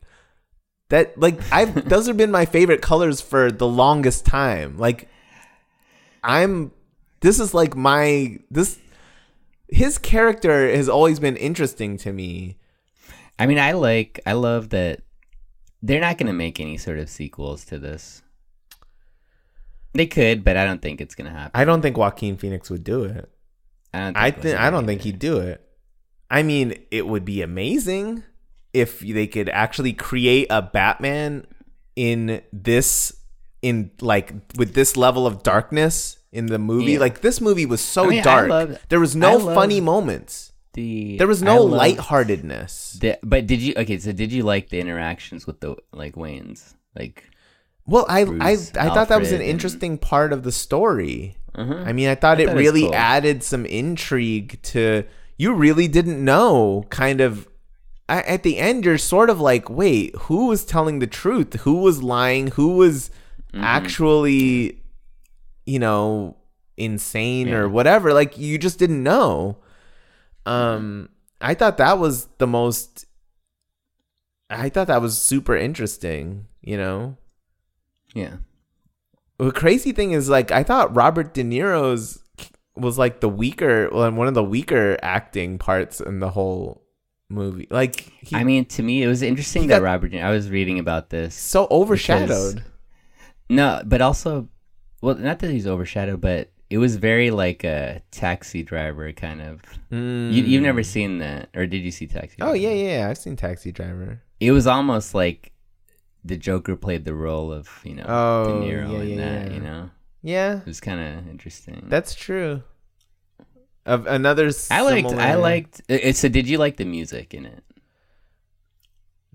[0.88, 4.79] that like I've those have been my favorite colors for the longest time.
[4.79, 5.09] Like
[6.25, 6.73] I'm
[7.20, 8.79] this is like my this
[9.68, 12.59] his character has always been interesting to me.
[13.38, 14.20] I mean, I like.
[14.26, 15.02] I love that
[15.83, 18.22] they're not gonna make any sort of sequels to this.
[19.92, 21.52] They could, but I don't think it's gonna happen.
[21.55, 23.31] I don't think Joaquin Phoenix would do it.
[23.92, 24.16] I don't.
[24.16, 25.62] I Think think I don't think he'd do it.
[26.31, 28.24] I mean, it would be amazing
[28.72, 31.46] if they could actually create a Batman
[31.94, 33.16] in this
[33.62, 36.92] in like with this level of darkness in the movie.
[36.92, 37.01] Yeah.
[37.07, 38.49] Like this movie was so I mean, dark.
[38.49, 40.53] love- there was no funny moments.
[40.75, 41.16] the.
[41.16, 42.99] There was no lightheartedness.
[43.01, 43.75] the- but did you?
[43.77, 46.75] Okay, so did you like the interactions with the like Waynes?
[46.99, 47.25] Like,
[47.87, 50.53] Well, I Bruce, I I thought that was an Alfred, and- interesting part of the
[50.53, 51.37] story.
[51.55, 52.94] uh I mean, I thought I it thought it really cool.
[52.94, 55.05] added some intrigue to.
[55.38, 57.49] You really didn't know, kind of.
[58.09, 61.51] I- At the end, you're sort of like, wait, who was telling the truth?
[61.66, 62.49] Who was lying?
[62.59, 63.11] Who was
[63.55, 63.64] Mm-hmm.
[63.64, 64.81] actually,
[65.66, 66.37] you know,
[66.76, 67.57] insane Yeah.
[67.57, 68.12] or whatever?
[68.14, 69.59] Like, you just didn't know.
[70.46, 71.09] Um,
[71.40, 73.05] I thought that was the most.
[74.48, 76.46] I thought that was super interesting.
[76.62, 77.16] You know,
[78.14, 78.37] yeah.
[79.38, 82.22] the crazy thing is like I thought Robert De Niro's
[82.76, 86.83] was like the weaker well, one of the weaker acting parts in the whole
[87.29, 87.66] movie.
[87.70, 90.09] Like he, I mean, to me, it was interesting that got- Robert.
[90.12, 91.35] De- I was reading about this.
[91.35, 92.62] so overshadowed.
[93.48, 94.48] No, but also,
[95.07, 99.61] well, not that he's overshadowed, but it was very like a taxi driver kind of.
[99.88, 100.85] You, you've never hmm.
[100.85, 102.38] seen that, or did you see Taxi?
[102.40, 102.51] Oh, driver?
[102.51, 104.21] Oh yeah, yeah, I've seen Taxi Driver.
[104.40, 105.53] It was almost like
[106.25, 109.47] the Joker played the role of you know Oh, De Niro yeah, in yeah, that.
[109.47, 109.55] yeah.
[109.55, 109.90] You know,
[110.23, 111.85] Yeah, it was kind of interesting.
[111.87, 112.64] that's true.
[113.85, 115.12] Of another, I liked.
[115.12, 115.83] I liked.
[115.87, 117.62] It, so, did you like the music in it?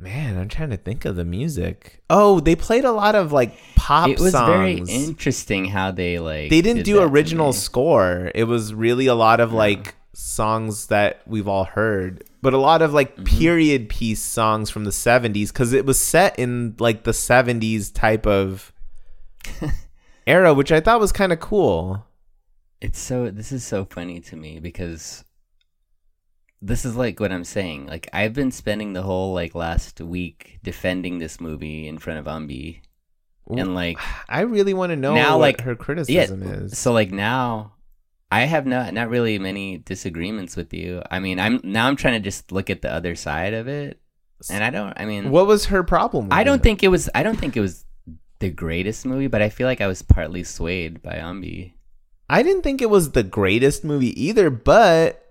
[0.02, 2.02] Man, I'm trying to think of the music.
[2.10, 4.20] Oh, they played a lot of like pop songs.
[4.20, 4.48] it was songs.
[4.50, 6.50] very interesting how they like.
[6.50, 7.54] they didn't did do that to original me.
[7.54, 8.32] score.
[8.34, 12.82] It was really a lot of like songs that we've all heard, but a lot
[12.82, 13.38] of like Mm-hmm.
[13.38, 18.26] period piece songs from the 70s because it was set in like the 70s type
[18.26, 18.74] of
[20.28, 22.06] era, which I thought was kind of cool.
[22.82, 25.24] It's so this is so funny to me because
[26.62, 27.88] this is like what I'm saying.
[27.88, 32.26] Like I've been spending the whole like last week defending this movie in front of
[32.26, 32.82] Umbi.
[33.50, 33.98] And like
[34.30, 36.78] I really want to know now what like her yeah, criticism is.
[36.78, 37.74] So like now
[38.32, 41.02] I have not not really many disagreements with you.
[41.12, 44.00] I mean, I'm now I'm trying to just look at the other side of it.
[44.50, 46.26] And I don't I mean What was her problem?
[46.26, 46.64] with I don't it?
[46.64, 47.86] think it was I don't think it was
[48.40, 51.74] the greatest movie, but I feel like I was partly swayed by Umbi.
[52.30, 55.31] I didn't think it was the greatest movie either, but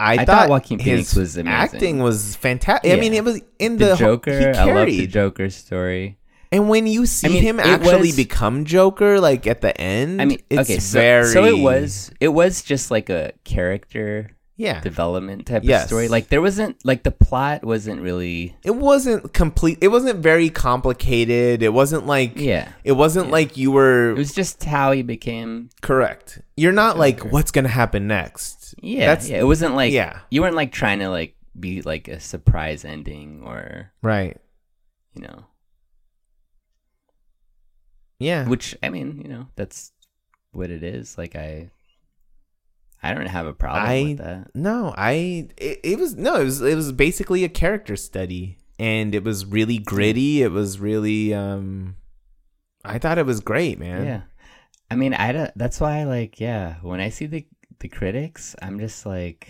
[0.00, 1.52] I, I thought, thought Joaquin Phoenix was amazing.
[1.74, 2.92] acting was fantastic.
[2.92, 5.06] I mean, it was in The, the, Joker, I love the.
[5.06, 6.18] Joker story.
[6.50, 10.24] And when you see mean, him actually was- become Joker, like at the end, I
[10.24, 14.80] mean, it's okay, so, very so it was it was just like a character yeah.
[14.80, 15.84] development type Yes.
[15.84, 16.08] of story.
[16.08, 19.78] Like there wasn't like the plot wasn't really It wasn't complete.
[19.80, 21.62] It wasn't very complicated.
[21.62, 22.72] It wasn't like yeah.
[22.84, 23.32] It wasn't Yeah.
[23.32, 26.42] like you were It was just how he became correct.
[26.56, 28.74] You're not like what's gonna happen next.
[28.82, 29.06] yeah.
[29.06, 29.38] That's- yeah.
[29.40, 30.20] It wasn't like yeah.
[30.28, 34.36] you weren't like trying to like be like a surprise ending or right.
[35.14, 35.44] you know
[38.18, 38.46] Yeah.
[38.48, 39.92] which I mean you know that's
[40.52, 41.16] what it is.
[41.16, 41.70] Like I
[43.02, 44.54] I don't have a problem I with that.
[44.54, 49.14] no, I it, it was no, it was it was basically a character study, and
[49.14, 50.42] it was really gritty.
[50.42, 51.96] It was really um,
[52.84, 54.04] I thought it was great, man.
[54.04, 54.20] Yeah.
[54.90, 57.46] I mean, I don't, that's why like yeah, when I see the
[57.80, 59.48] the critics, I'm just like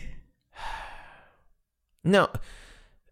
[2.05, 2.29] No,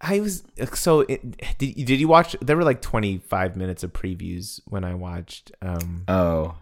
[0.01, 0.45] I was
[0.75, 1.01] so.
[1.01, 2.37] It, did did you watch?
[2.41, 5.53] There were like twenty five minutes of previews when I watched.
[5.63, 6.57] Um, Oh,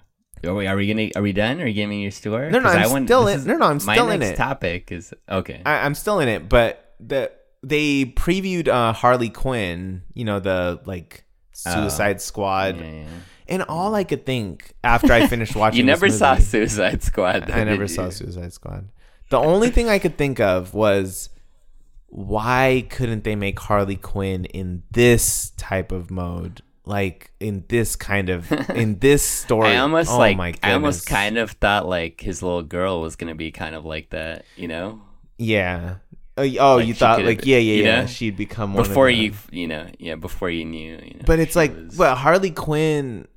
[0.46, 1.60] are we, are we gonna are we done?
[1.60, 2.50] Are you giving me your story?
[2.50, 4.36] No, no, I'm I want- still in- no, no, I'm still in next it.
[4.36, 5.62] Topic is okay.
[5.64, 7.30] I, I'm still in it, but the
[7.62, 10.02] they previewed uh, Harley Quinn.
[10.14, 12.84] You know the like Suicide Squad, Oh.
[12.84, 13.06] Yeah, yeah.
[13.48, 15.78] and all I could think after I finished watching.
[15.78, 17.46] You never saw Suicide Squad.
[17.46, 18.10] though, I never saw?
[18.10, 18.88] Suicide Squad.
[19.30, 21.30] The only thing I could think of was
[22.08, 26.62] why couldn't they make Harley Quinn in this type of mode?
[26.86, 29.68] Like in this kind of in this story.
[29.68, 33.16] I almost oh like my I almost kind of thought like his little girl was
[33.16, 35.00] gonna be kind of like that, you know?
[35.38, 35.96] yeah.
[36.36, 38.06] Oh, oh Like, you thought like yeah yeah yeah know?
[38.08, 41.22] she'd become one Before you you know, yeah, before you knew, you know.
[41.26, 43.28] But it's like was- but Harley Quinn.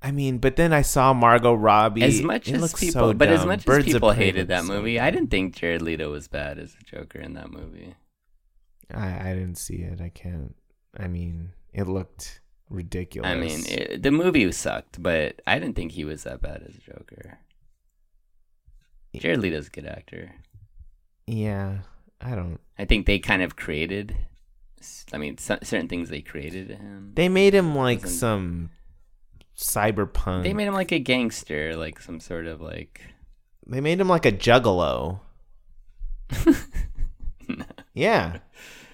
[0.00, 2.04] I mean, but then I saw Margot Robbie.
[2.04, 5.00] as much It as people so but as much Birds as people hated that movie.
[5.00, 7.96] I didn't think Jared Leto was bad as a Joker in that movie.
[8.94, 10.00] I, I didn't see it.
[10.00, 10.54] I can't.
[10.96, 13.30] I mean, it looked ridiculous.
[13.30, 16.76] I mean, it, the movie sucked, but I didn't think he was that bad as
[16.76, 17.38] a Joker.
[19.16, 20.32] Jared Leto's a good actor.
[21.26, 21.78] yeah,
[22.20, 22.60] I don't.
[22.78, 24.16] I think they kind of created.
[25.12, 27.12] I mean, c- certain things they created him.
[27.14, 28.70] They made him like some
[29.56, 30.44] cyberpunk.
[30.44, 33.00] They made him like a gangster, like some sort of like.
[33.66, 35.20] They made him like a juggalo.
[37.94, 38.38] Yeah,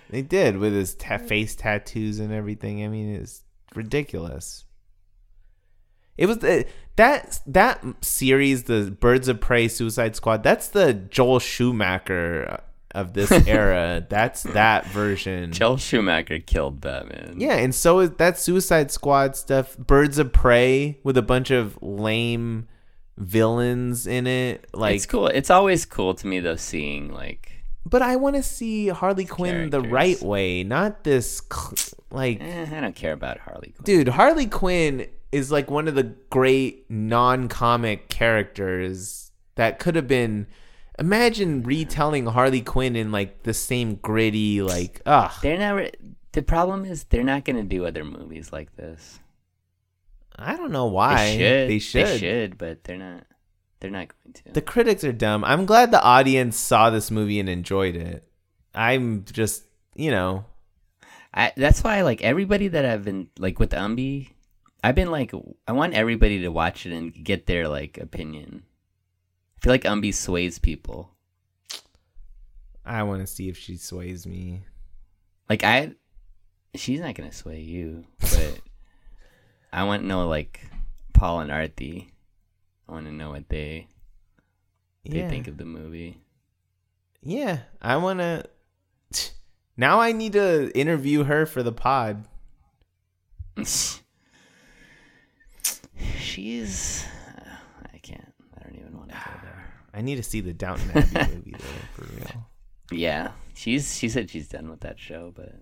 [0.09, 2.83] they did with his ta- face tattoos and everything.
[2.83, 3.44] I mean, it's
[3.77, 4.65] ridiculous.
[6.17, 10.43] It was the, that that series, the Birds of Prey Suicide Squad.
[10.43, 12.61] That's the Joel Schumacher
[12.95, 14.07] of this era.
[14.09, 15.53] that's that version.
[15.53, 17.35] Joel Schumacher killed Batman.
[17.39, 19.77] Yeah, and so is that Suicide Squad stuff.
[19.77, 22.69] Birds of Prey with a bunch of lame
[23.17, 24.69] villains in it.
[24.73, 25.27] Like, it's cool.
[25.27, 27.51] It's always cool to me though, seeing like.
[27.87, 31.75] But I want to see Harley Quinn the right way, not this cl-
[32.11, 32.41] like.
[32.41, 33.85] Eh, I don't care about Harley Quinn.
[33.85, 40.47] Dude, Harley Quinn is like one of the great non-comic characters that could have been.
[40.99, 45.37] Imagine retelling Harley Quinn in like the same gritty, like ah.
[45.43, 45.91] They're never.
[46.33, 49.21] The problem is they're not going to do other movies like this.
[50.37, 51.71] I don't know why They should.
[51.71, 52.07] They should.
[52.07, 53.25] They should, but they're not.
[53.85, 54.53] They're not going to.
[54.55, 55.45] The critics are dumb.
[55.45, 58.27] I'm glad the audience saw this movie and enjoyed it.
[58.75, 60.47] I'm just, you know,
[61.35, 64.31] I, that's why like everybody that I've been like with Umbi,
[64.83, 65.35] I've been like
[65.69, 68.63] I want everybody to watch it and get their like opinion.
[69.59, 71.11] I feel like Umbi sways people.
[72.87, 74.63] I want to see if she sways me.
[75.51, 75.93] Like I,
[76.75, 78.61] she's not gonna sway you, but
[79.75, 80.71] I want to know like
[81.13, 82.14] Paul and Artie.
[82.89, 83.89] I want to know what they
[85.05, 85.29] they Yeah.
[85.29, 86.19] think of the movie.
[87.23, 88.45] Yeah, I want to.
[89.77, 92.27] Now I need to interview her for the pod.
[96.19, 97.05] She's.
[97.39, 97.51] Uh,
[97.93, 98.33] I can't.
[98.59, 99.75] I don't even want to go there.
[99.95, 102.47] I need to see the Downton Abbey movie though, for real.
[102.91, 103.97] Yeah, she's.
[103.97, 105.55] She said she's done with that show, but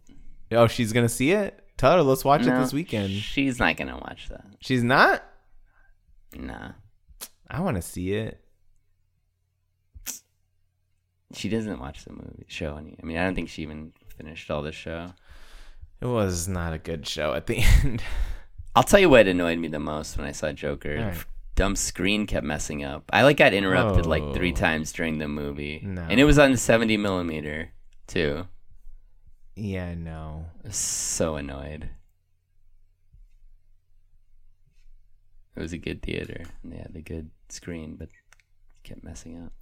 [0.51, 1.59] Oh, she's gonna see it.
[1.77, 3.11] Tell her let's watch it this weekend.
[3.11, 4.45] She's not gonna watch that.
[4.61, 5.23] She's not.
[6.35, 6.73] Nah,
[7.53, 8.39] I want to see it.
[11.35, 12.77] she doesn't watch the movie show.
[12.77, 12.97] Any.
[13.03, 15.13] I mean, I don't think she even finished all the show.
[16.01, 18.03] It was not a good show at the end.
[18.75, 20.97] I'll tell you what annoyed me the most when I saw Joker.
[20.97, 21.25] The right.
[21.55, 23.05] Dumb screen kept messing up.
[23.13, 24.57] I like got interrupted like three oh.
[24.57, 26.01] times during the movie, No.
[26.09, 27.71] and it was on seventy millimeter
[28.07, 28.47] too.
[29.55, 30.47] yeah, no.
[30.71, 31.91] So annoyed.
[35.55, 36.45] It was a good theater.
[36.65, 38.09] They had a good screen, but
[38.85, 39.53] kept messing up.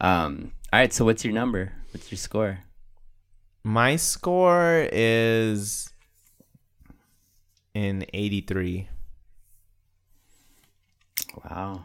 [0.00, 0.52] Um.
[0.72, 0.92] All right.
[0.92, 1.72] So, what's your number?
[1.92, 2.60] What's your score?
[3.64, 5.90] My score is
[7.74, 8.88] in 83.
[11.44, 11.84] Wow.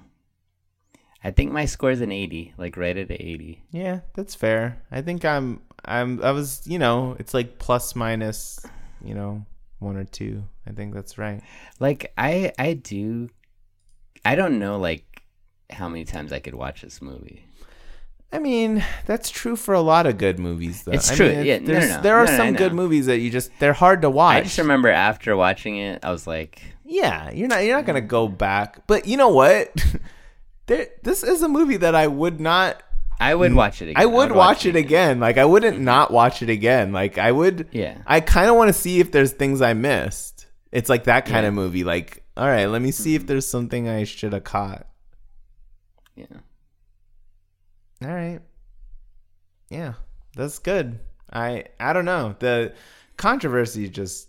[1.24, 3.64] I think my score is an eighty, like right at eighty.
[3.72, 4.82] Yeah, that's fair.
[4.92, 8.60] I think I'm I'm I was, you know, it's like plus minus,
[9.04, 9.46] you know,
[9.80, 10.44] one or two.
[10.68, 11.42] I think that's right.
[11.80, 13.30] Like I, I do.
[14.26, 15.13] I don't know, like
[15.74, 17.46] how many times I could watch this movie.
[18.32, 20.94] I mean, that's true for a lot of good movies though.
[20.94, 21.30] It's I true.
[21.30, 22.02] mean, Yeah, no, no, no.
[22.02, 24.38] there are some good movies that you just they're hard to watch.
[24.38, 28.02] I just remember after watching it, I was like, Yeah, you're not you're not gonna
[28.02, 28.88] go back.
[28.88, 29.72] But you know what?
[30.66, 32.82] there, this is a movie that I would not.
[33.20, 34.02] I would watch it again.
[34.02, 35.20] I would watch it again.
[35.20, 36.92] Like I wouldn't not watch it again.
[36.92, 37.68] Like I would.
[37.72, 38.00] Yeah.
[38.08, 40.48] I kind of want to see if there's things I missed.
[40.72, 41.50] It's like that kind Yeah.
[41.50, 41.84] of movie.
[41.84, 44.88] Like, all right, let me see if there's something I should have caught.
[46.16, 46.26] Yeah.
[48.04, 48.40] All right.
[49.70, 49.94] Yeah,
[50.36, 51.00] that's good.
[51.32, 52.36] I I don't know.
[52.40, 52.74] The
[53.18, 54.28] controversy is just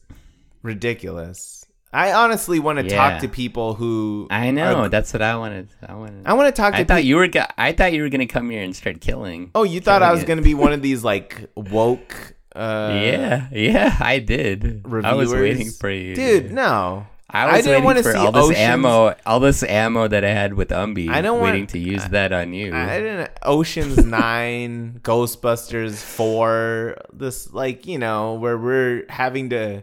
[0.62, 1.66] ridiculous.
[1.92, 2.96] I honestly want to Yeah.
[2.96, 4.74] talk to people who I know.
[4.84, 5.68] are- that's what I wanted.
[5.86, 6.26] I wanted.
[6.26, 7.28] I want to talk to I thought pe- you were.
[7.28, 9.50] Go- I thought you were gonna come here and start killing.
[9.54, 10.26] Oh, you thought I was it.
[10.38, 14.82] to be one of these like woke uh yeah, yeah, I did.
[14.84, 15.04] reviewers.
[15.04, 17.06] I was waiting for you, Dude, no.
[17.34, 20.30] I was didn't wanna for see all this Oceans- ammo, all this ammo that I
[20.30, 21.08] had with Umbi.
[21.10, 22.74] I don't want- waiting to use that on you.
[22.74, 29.82] I didn't Ocean's 9, Ghostbusters 4, this like, you know, where we're having to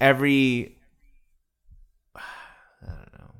[0.00, 0.76] every
[2.16, 2.20] I
[2.86, 3.30] don't know.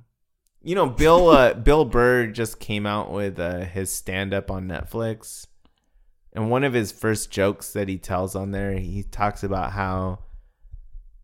[0.63, 4.67] You know, Bill uh, Bill Burr just came out with uh, his stand up on
[4.69, 5.47] Netflix.
[6.35, 10.21] And one of his first jokes that he tells on there, he talks about how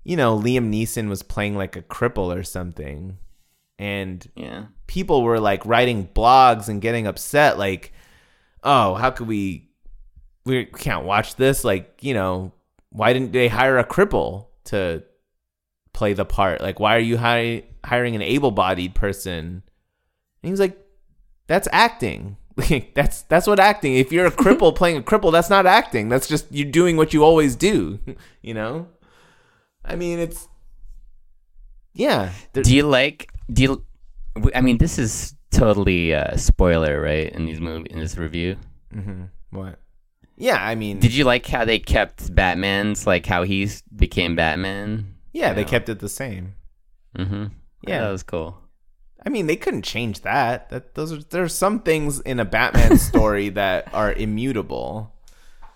[0.09, 3.19] you know, Liam Neeson was playing like a cripple or something.
[3.79, 4.65] And Yeah.
[4.87, 7.93] people were like writing blogs and getting upset like,
[8.65, 9.69] "Oh, how could we
[10.47, 12.53] we can't watch this like, you know,
[12.89, 15.03] why didn't they hire a cripple to
[15.93, 16.63] play the part?
[16.63, 19.63] Like, why are you hi- hiring an able-bodied person?"
[20.43, 20.79] And he was like,
[21.49, 22.39] "That's acting.
[22.57, 23.95] Like, that's that's what acting.
[23.97, 26.09] If you're a cripple playing a cripple, that's not acting.
[26.09, 27.99] That's just you doing what you always do.
[28.43, 28.89] You know.
[29.89, 30.49] I mean, it's
[31.95, 32.31] yeah.
[32.53, 33.31] there- Do you like?
[33.51, 33.85] Do you?
[34.37, 37.33] w- I mean, this is totally uh, spoiler, right?
[37.33, 38.57] In these movie, in this review.
[38.95, 39.31] Mhm.
[39.51, 39.79] What?
[40.37, 45.15] Yeah, I mean, Did you like how they kept Batman's like how he became Batman?
[45.33, 45.67] yeah, they Yeah.
[45.67, 46.55] kept it the same.
[47.17, 47.47] Mm-hmm.
[47.87, 48.01] Yeah.
[48.03, 48.57] that was cool.
[49.25, 50.69] I mean, they couldn't change that.
[50.71, 55.13] That those are there's some things in a Batman story that are immutable.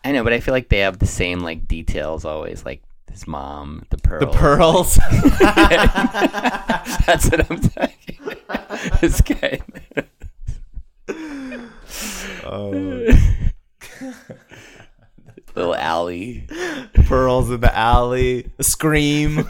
[0.05, 3.27] I know, but I feel like they have the same like details always, like his
[3.27, 4.21] mom, the pearls.
[4.21, 4.95] The pearls.
[7.07, 7.97] That's what I'm talking.
[9.01, 9.21] this
[12.45, 13.07] oh,
[15.55, 16.47] Little alley.
[17.07, 18.51] pearls in the alley.
[18.61, 19.47] Scream.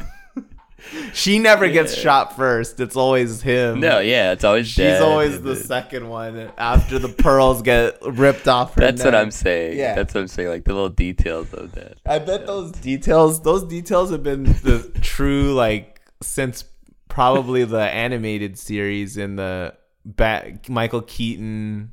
[1.12, 2.80] She never gets shot first.
[2.80, 3.80] It's always him.
[3.80, 5.02] No, yeah, it's always She's dead.
[5.02, 9.14] always the second one after the pearls get ripped off her That's what.
[9.14, 9.78] I'm saying.
[9.78, 9.94] Yeah.
[9.94, 10.48] That's what I'm saying.
[10.48, 11.98] Like the little details of that.
[12.06, 16.64] I bet those details, those details have been the true like since
[17.08, 19.74] probably the animated series in the
[20.04, 21.92] Bat Michael Keaton.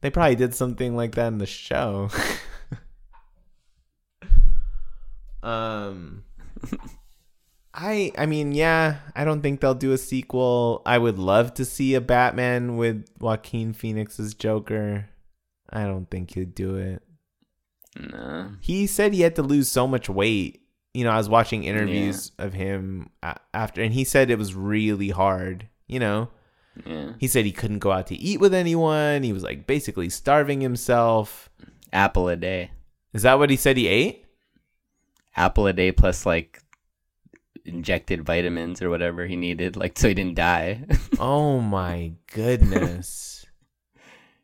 [0.00, 2.08] They probably did something like that in the show.
[5.42, 6.24] um
[7.74, 10.82] I I mean, yeah, I don't think they'll do a sequel.
[10.86, 15.08] I would love to see a Batman with Joaquin Phoenix's Joker.
[15.70, 17.02] I don't think he'd do it
[17.98, 18.52] No.
[18.62, 20.62] he said he had to lose so much weight.
[20.94, 23.10] You know, I was watching interviews of him
[23.52, 25.68] after, and he said it was really hard.
[25.86, 26.28] You know,
[26.86, 27.12] Yeah.
[27.18, 29.22] he said he couldn't go out to eat with anyone.
[29.22, 31.50] He was like basically starving himself.
[31.92, 32.70] Apple a day.
[33.12, 34.24] Is that what he said he ate?
[35.36, 36.60] Apple a day plus like
[37.68, 40.84] injected vitamins or whatever he needed, like so he didn't die.
[41.20, 43.44] Oh my goodness.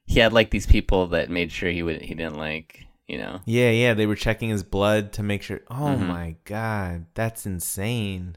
[0.07, 3.41] he had like these people that made sure he would he didn't like you know.
[3.45, 5.61] yeah, yeah, they were checking his blood to make sure.
[5.71, 6.07] Oh Mhm.
[6.09, 8.37] my god, that's insane.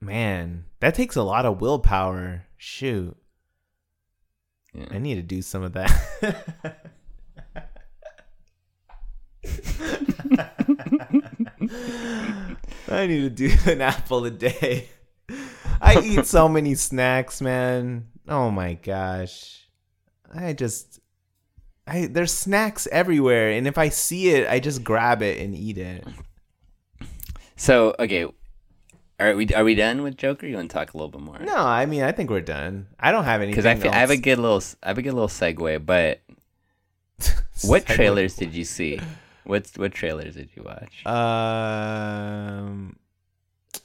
[0.00, 2.44] Man, that takes a lot of willpower.
[2.56, 3.16] Shoot.
[4.74, 4.86] Yeah.
[4.90, 6.88] I need to do some of that.
[12.88, 14.88] I need to do an apple a day.
[15.80, 18.08] I eat so many snacks, man.
[18.28, 19.66] Oh my gosh.
[20.32, 21.00] I just
[21.86, 25.78] I there's snacks everywhere and if I see it, I just grab it and eat
[25.78, 26.06] it.
[27.56, 28.26] So okay,
[29.18, 30.46] are we are we done with Joker?
[30.46, 31.38] You want to talk a little bit more?
[31.38, 32.88] No, I mean, I think we're done.
[32.98, 35.02] I don't have anything because I feel, I have a good little I have a
[35.02, 35.84] good little segue.
[35.86, 36.22] But
[37.64, 39.00] what trailers did you see?
[39.44, 41.04] What what trailers did you watch?
[41.06, 42.96] Um,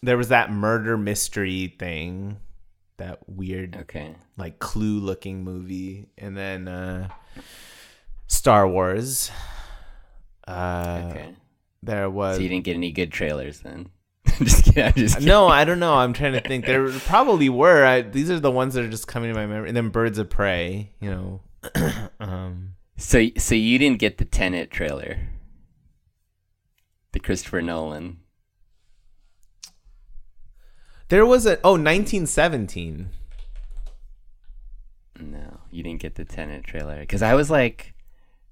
[0.01, 2.37] there was that murder mystery thing,
[2.97, 7.09] that weird okay, like Clue looking movie, and then uh,
[8.27, 9.31] Star Wars.
[10.47, 11.29] Uh, okay.
[11.83, 13.89] there was so you didn't get any good trailers then?
[14.43, 14.83] just kidding.
[14.83, 15.27] I'm just kidding.
[15.27, 15.95] no, I don't know.
[15.95, 16.65] I'm trying to think.
[16.65, 17.85] There probably were.
[17.85, 19.69] I, these are the ones that are just coming to my memory.
[19.69, 20.91] And then Birds of Prey.
[20.99, 21.41] You know.
[22.19, 25.17] um, So so you didn't get the Tenet trailer,
[27.17, 28.17] the Christopher Nolan.
[31.09, 33.09] there was a oh 1917.
[35.19, 37.95] No, you didn't get the Tenet trailer because I was like,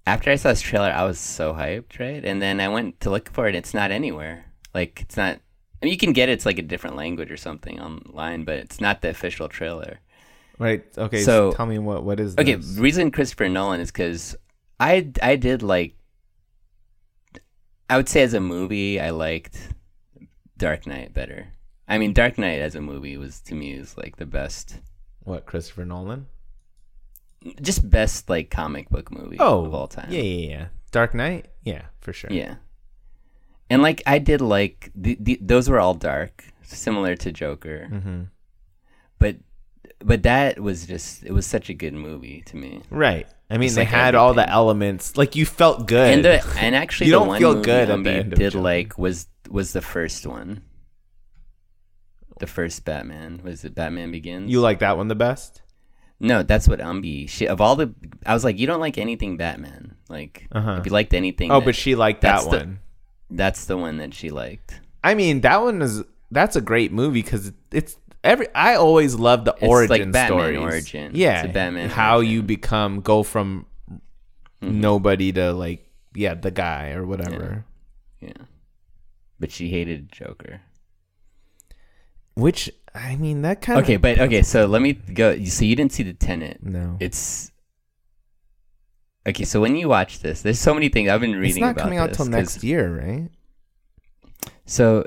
[0.08, 2.26] after I saw this trailer, I was so hyped, right?
[2.26, 3.50] And then I went to look for it.
[3.50, 4.46] And it's not anywhere.
[4.74, 5.36] Like it's not.
[5.36, 6.34] I mean, you can get it.
[6.34, 10.00] It's like a different language or something online, but it's not the official trailer.
[10.58, 10.84] Right.
[10.98, 11.22] Okay.
[11.22, 14.36] So, So- tell me what what is Okay, reason Christopher Nolan is because
[14.80, 15.94] I I did like.
[17.90, 19.58] I would say as a movie, I liked
[20.58, 21.48] Dark Knight better.
[21.88, 24.80] I mean, Dark Knight as a movie was to me is like the best,
[25.24, 26.28] What Christopher Nolan?
[27.62, 30.08] just best like comic book movie Oh, of all time.
[30.10, 30.66] Yeah, yeah, yeah.
[30.92, 31.48] Dark Knight.
[31.64, 32.32] Yeah, for sure.
[32.32, 32.56] Yeah.
[33.70, 37.88] And like I did like the, the, those were all dark, similar to Joker.
[37.92, 38.22] Mm-hmm.
[39.20, 39.38] But
[40.00, 42.82] but that was just it was such a good movie to me.
[42.90, 43.28] Right.
[43.50, 45.18] I mean, It's they like had all the elements.
[45.18, 46.14] Like you felt good.
[46.14, 48.34] And the, and actually You the don't one feel movie good at the Umbi end
[48.34, 50.64] of did like was was the first one.
[52.40, 53.42] the first Batman.
[53.44, 54.52] Was it Batman Begins?
[54.52, 55.62] You like that one the best?
[56.20, 57.30] No, that's what Umbi.
[57.30, 57.94] She of all the.
[58.26, 59.96] I was like, you don't like anything Batman.
[60.10, 60.78] Like, Uh-huh.
[60.80, 61.52] if you liked anything.
[61.52, 62.80] Oh, that- but she liked that the- one.
[63.30, 64.80] That's the one that she liked.
[65.04, 68.48] I mean, that one is that's a great movie because it's every.
[68.56, 70.60] I always love the like origin Batman stories.
[70.60, 71.12] origin.
[71.16, 72.32] Yeah, It's Batman How origin.
[72.34, 73.66] you become go from
[74.64, 74.80] Mm-hmm.
[74.82, 77.66] nobody to like yeah the guy or whatever.
[78.22, 78.32] Yeah.
[79.40, 80.62] But she hated Joker.
[82.36, 85.44] Which I mean that kind of Okay, but okay, so let me go.
[85.46, 86.64] So you didn't see the Tenet.
[86.64, 87.52] no, It's
[89.28, 89.44] okay.
[89.44, 91.50] So when you watch this, there's so many things I've been reading.
[91.58, 93.30] it's not coming out till next year, right?
[94.66, 95.06] So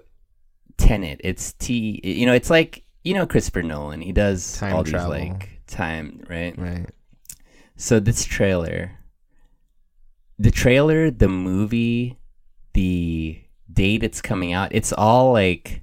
[0.77, 2.01] Tenet, it's T.
[2.05, 4.01] You know, it's like you know Christopher Nolan.
[4.01, 5.13] He does Time all travel.
[5.13, 6.57] these like time, right?
[6.59, 6.87] Right.
[7.77, 8.93] So this trailer,
[10.39, 12.19] the trailer, the movie,
[12.75, 13.41] the
[13.73, 15.83] date it's coming out, it's all like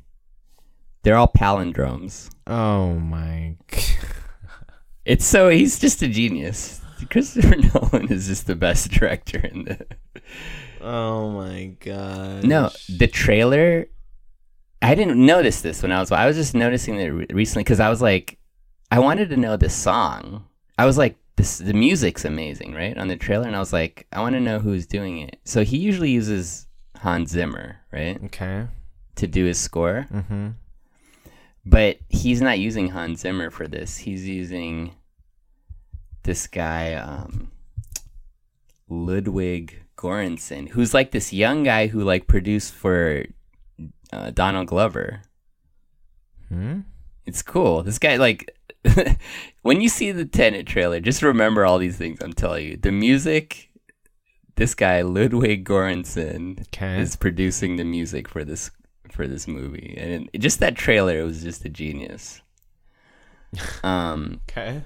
[1.03, 2.29] they're all palindromes.
[2.47, 3.55] Oh my.
[5.05, 6.81] It's so he's just a genius.
[7.11, 9.85] Christopher Nolan is just the best director in the.
[10.81, 12.43] Oh my god.
[12.43, 13.87] No, the trailer.
[14.85, 16.11] I didn't notice this when I was.
[16.11, 18.37] I was just noticing it re- recently because I was like,
[18.91, 20.45] I wanted to know the song.
[20.77, 24.05] I was like, this the music's amazing, right, on the trailer, and I was like,
[24.13, 25.39] I want to know who's doing it.
[25.43, 26.67] So he usually uses
[26.97, 28.67] Hans Zimmer, right, Okay.
[29.15, 30.49] to do his score, Mm-hmm.
[31.65, 33.97] but he's not using Hans Zimmer for this.
[33.97, 34.95] He's using
[36.23, 37.51] this guy, um,
[38.89, 43.25] Ludwig Göransson, who's like this young guy who like produced for
[44.13, 45.21] uh, Donald Glover.
[46.49, 46.81] Hmm?
[47.25, 47.83] It's cool.
[47.83, 48.55] This guy like
[49.63, 52.77] when you see the Tenet trailer, just remember all these things I'm telling you.
[52.77, 53.69] The music,
[54.55, 57.01] this guy Ludwig Göransson Okay.
[57.01, 58.69] is producing the music for this
[59.11, 62.41] for this movie, and it, just that trailer it was just a genius.
[63.83, 64.41] Um.
[64.49, 64.83] Okay.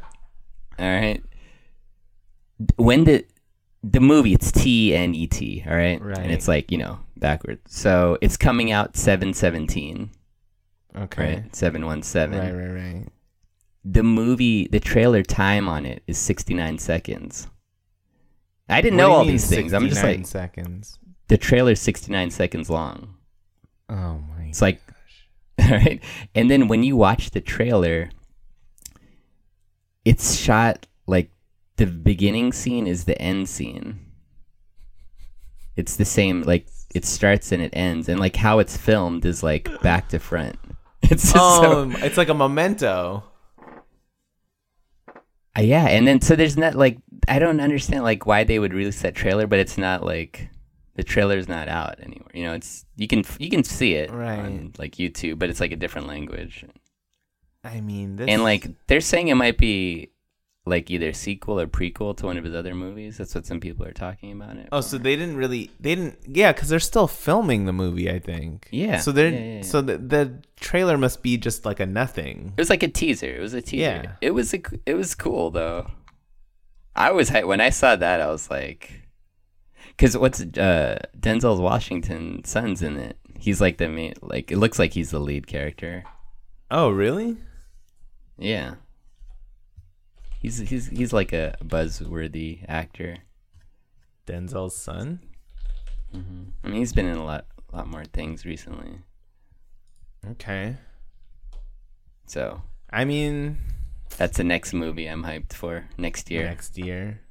[0.77, 1.23] All right.
[2.75, 3.25] When the
[3.83, 6.01] the movie it's T N E T, all right?
[6.01, 6.17] Right.
[6.17, 7.61] And it's like, you know, backwards.
[7.67, 10.09] So it's coming out 717,
[10.97, 11.23] Okay.
[11.35, 11.55] right?
[11.55, 12.39] 717.
[12.39, 12.51] Right.
[12.53, 12.93] Right.
[12.95, 13.07] Right.
[13.85, 17.47] The movie, the trailer time on it is 69 seconds.
[18.67, 19.73] I didn't What know all these things.
[19.73, 20.99] I'm just 69 like seconds.
[21.27, 23.15] the trailer's 69 seconds long.
[23.89, 24.43] Oh my.
[24.49, 24.81] It's like
[25.59, 26.01] all right.
[26.35, 28.09] And then when you watch the trailer,
[30.05, 31.31] it's shot like
[31.79, 33.99] the beginning scene is the end scene.
[35.75, 39.41] It's the same like it starts and it ends and like how it's filmed is
[39.43, 40.57] like back to front.
[41.01, 43.23] It's just Oh, so it's like a memento.
[45.57, 48.73] Uh, yeah, and then so there's not like I don't understand like why they would
[48.73, 50.49] release that trailer, but it's not like
[50.95, 52.29] the trailer's not out anywhere.
[52.33, 54.39] You know, it's you can you can see it Right.
[54.39, 56.65] on like YouTube, but it's like a different language.
[57.63, 60.11] I mean, this And like they're saying it might be
[60.65, 63.17] like either sequel or prequel to one of his other movies.
[63.17, 64.69] That's what some people are talking about it.
[64.71, 68.19] Oh, so they didn't really, they didn't, yeah, because they're still filming the movie, I
[68.19, 68.67] think.
[68.71, 69.61] Yeah, So they're, yeah, yeah, yeah.
[69.63, 72.53] so the, the trailer must be just like a nothing.
[72.57, 73.27] It was like a teaser.
[73.35, 73.81] It was a teaser.
[73.81, 74.11] Yeah.
[74.21, 75.89] It was a, it was cool though.
[76.95, 78.91] I was when I saw that I was like,
[79.89, 83.17] because what's uh Denzel's Washington son's in it.
[83.37, 84.15] He's like the main.
[84.21, 86.03] Like it looks like he's the lead character.
[86.69, 87.37] Oh, really?
[88.37, 88.75] Yeah.
[90.39, 93.17] He's he's he's like a buzzworthy actor.
[94.25, 95.19] Denzel's son?
[96.15, 96.43] Mm-hmm.
[96.63, 98.99] I mean, he's been in a lot lot more things recently.
[100.31, 100.77] Okay.
[102.25, 103.57] So I mean,
[104.17, 106.45] that's the next movie I'm hyped for next year.
[106.45, 107.21] next year.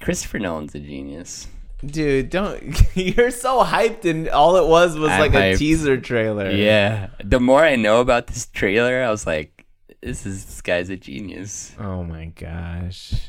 [0.00, 1.46] Christopher Nolan's a genius.
[1.84, 2.82] Dude, don't.
[2.94, 6.50] You're so hyped, and all it was was I'm like a teaser trailer.
[6.50, 7.08] Yeah.
[7.22, 9.59] The more I know about this trailer, I was like,
[10.02, 11.74] this is this guy's a genius.
[11.78, 13.28] Oh my gosh.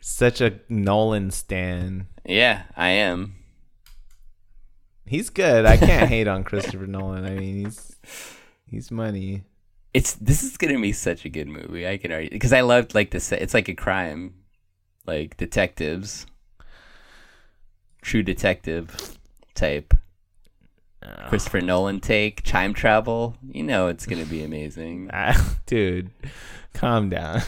[0.00, 2.06] Such a Nolan stan.
[2.24, 3.34] Yeah, I am.
[5.04, 5.66] He's good.
[5.66, 7.26] I can't hate on Christopher Nolan.
[7.26, 7.96] I mean, he's
[8.66, 9.44] he's money.
[9.92, 11.86] It's this is gonna be such a good movie.
[11.86, 13.30] I can already because I loved like this.
[13.32, 14.34] It's like a crime,
[15.06, 16.26] like detectives,
[18.02, 19.18] true detective
[19.54, 19.94] type.
[21.28, 23.36] Christopher Nolan take time travel.
[23.48, 25.10] You know it's gonna be amazing.
[25.12, 26.10] Ah, dude,
[26.74, 27.42] calm down.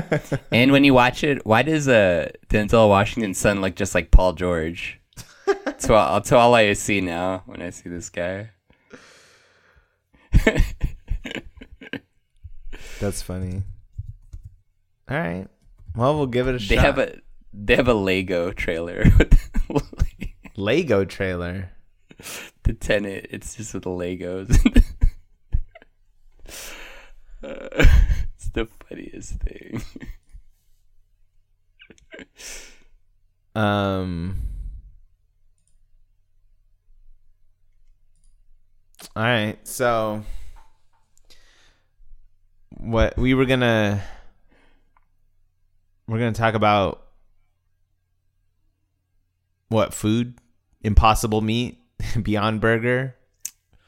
[0.50, 4.32] and when you watch it, why does uh Denzel Washington's son look just like Paul
[4.32, 5.00] George?
[5.64, 8.50] That's all, that's all I see now when I see this guy.
[13.00, 13.62] That's funny.
[15.10, 15.48] All right.
[15.96, 16.68] Well, we'll give it a They shot.
[16.68, 17.16] They have a
[17.52, 19.04] they have a Lego trailer.
[20.56, 21.72] Lego trailer.
[22.62, 23.28] the Tenet.
[23.30, 24.58] It's just with the Legos.
[27.42, 27.68] Uh,
[28.34, 29.82] it's the funniest thing.
[33.54, 34.36] Um.
[39.14, 40.22] All right, so
[42.70, 44.02] what we were gonna
[46.08, 47.06] we're gonna talk about
[49.68, 50.38] what food
[50.82, 51.81] impossible meat
[52.22, 53.14] beyond burger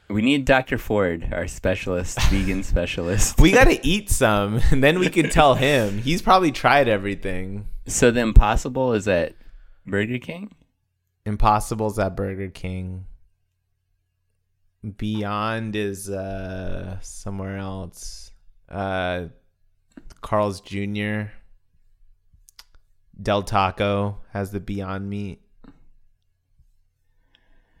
[0.09, 0.77] We need Dr.
[0.77, 3.39] Ford, our specialist, vegan specialist.
[3.39, 8.11] we gotta eat some and then we can tell him he's probably tried everything So
[8.11, 9.35] the impossible is at
[9.85, 10.51] Burger King?
[11.25, 13.05] impossible's at burger king
[14.97, 18.31] beyond is uh somewhere else
[18.69, 19.25] uh
[20.21, 21.23] carl's jr
[23.19, 25.41] del taco has the beyond meat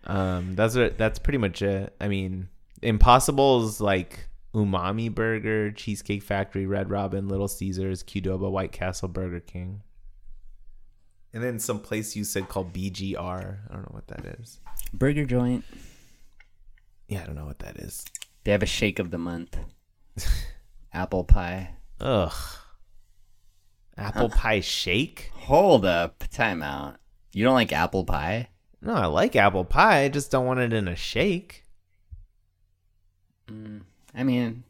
[0.07, 2.47] um that's it that's pretty much it i mean
[2.81, 9.81] impossible's like umami burger cheesecake factory red robin little caesars qdoba white castle burger king
[11.33, 14.59] and then some place you said called bgr i don't know what that is
[14.93, 15.63] Burger joint.
[17.07, 18.05] yeah i don't know what that is
[18.43, 19.57] They have a shake of the month.
[20.93, 21.71] Apple pie.
[21.99, 22.33] ugh
[23.97, 26.23] apple pie shake Hold up.
[26.31, 26.95] Time out.
[27.31, 28.49] You don't like apple pie?
[28.85, 31.63] No i like apple pie i just don't want it in a shake
[33.49, 33.81] mm,
[34.17, 34.63] I mean,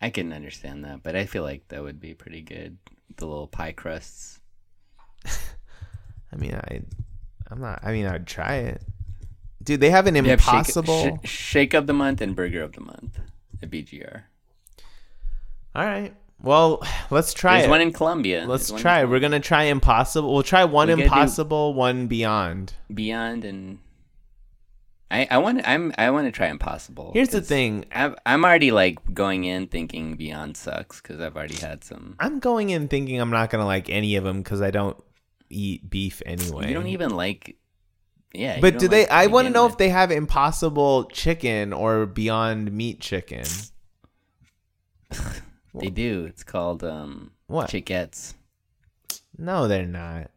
[0.00, 2.78] I can understand that, but I feel like that would be pretty good.
[3.18, 4.40] The little pie crusts.
[6.32, 6.80] i mean i
[7.50, 8.80] i'm not i mean i'd try it
[9.62, 12.62] dude they have an They have shake- impossible sh- shake of the month and burger
[12.62, 13.20] of the month
[13.62, 14.22] at BGR.
[15.74, 18.44] all right well let's try There's it one in Columbia.
[18.46, 23.44] let's There's try we're gonna try impossible we'll try one We impossible one beyond Beyond
[23.44, 23.78] and
[25.10, 27.10] I I want I'm I want to try Impossible.
[27.14, 27.84] Here's the thing.
[27.90, 32.14] I've, I'm already like going in thinking Beyond sucks because I've already had some.
[32.20, 34.96] i'm going in thinking i'm not gonna like any of them because i don't
[35.48, 37.56] eat beef anyway You don't even like.
[38.32, 39.08] Yeah, But do they?
[39.08, 43.42] I want to know if they have Impossible Chicken or Beyond Meat Chicken.
[45.74, 46.24] They do.
[46.26, 47.70] It's called um What?
[47.70, 48.34] Chic-ketts.
[49.38, 50.30] No, they're not.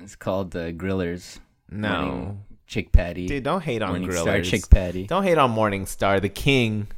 [0.00, 1.38] It's called uh, Grillers.
[1.70, 3.26] No, Morning Chick Patty.
[3.26, 4.20] dude, don't hate on Morning Grillers.
[4.22, 5.06] Star Chick Patty.
[5.06, 6.88] Don't hate on Morningstar, the king,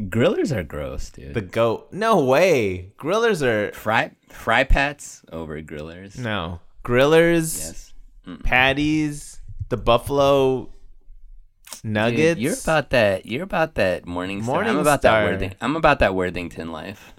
[0.00, 1.34] Grillers are gross, dude.
[1.34, 1.92] the goat.
[1.92, 6.18] No way, Grillers are fry fry pats over grillers.
[6.18, 7.58] no Grillers,
[8.26, 8.38] Yes.
[8.44, 10.70] patties, the Buffalo
[11.82, 12.40] Dude, Nuggets.
[12.40, 13.26] you're about that.
[13.26, 14.40] You're about that morning.
[14.40, 15.24] I'm Morning about that.
[15.24, 17.14] Worthing, I'm about that Worthington life.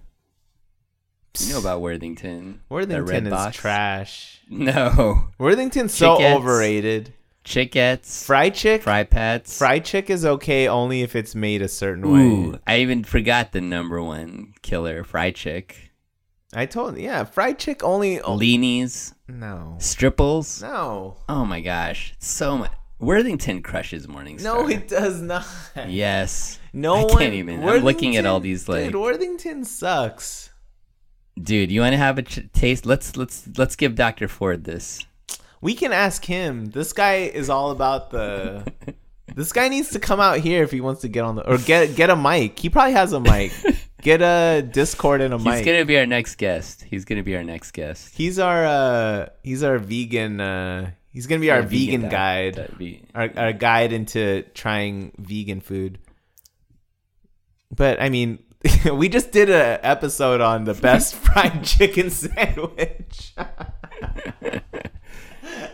[1.40, 2.62] You know about Worthington.
[2.70, 3.58] Worthington is box?
[3.58, 4.32] trash.
[4.50, 5.30] No.
[5.40, 6.36] Worthington's so Chic-ketts.
[6.36, 7.14] overrated.
[7.44, 8.26] Chic-ketts.
[8.26, 9.58] fried chick, Fry pats.
[9.58, 12.12] Fried chick is okay only if it's made a certain
[12.54, 12.60] way.
[12.66, 15.92] I even forgot the number one killer, fried chick.
[16.54, 18.18] I told yeah, fried chick only.
[18.20, 20.62] Leanies, no, stripples.
[20.62, 22.72] no, Oh my gosh, so much.
[23.00, 24.44] Worthington crushes Morningstar.
[24.44, 25.46] no, it does not.
[25.88, 26.60] Yes.
[26.74, 27.18] No I one.
[27.20, 27.64] can't even.
[27.68, 30.50] I'm looking at all these like, Dude, Worthington sucks.
[31.42, 31.72] dude.
[31.72, 32.86] You want to have a ch- taste?
[32.86, 35.04] Let's let's let's give Doctor Ford this.
[35.62, 36.68] We can ask him.
[36.68, 38.72] This guy is all about the.
[39.36, 41.58] this guy needs to come out here if he wants to get on the or
[41.58, 42.58] get get a mic.
[42.60, 43.52] He probably has a mic.
[44.02, 45.56] get a Discord and a He's mic.
[45.58, 46.84] He's gonna be our next guest.
[46.84, 48.16] He's gonna be our next guest.
[48.16, 52.78] He's our uh he's our vegan uh he's gonna be our vegan, diet- guide.
[52.78, 55.98] diet our, our guide into trying vegan food.
[57.76, 58.44] But I mean,
[58.94, 63.34] we just did an episode on the best fried chicken sandwich.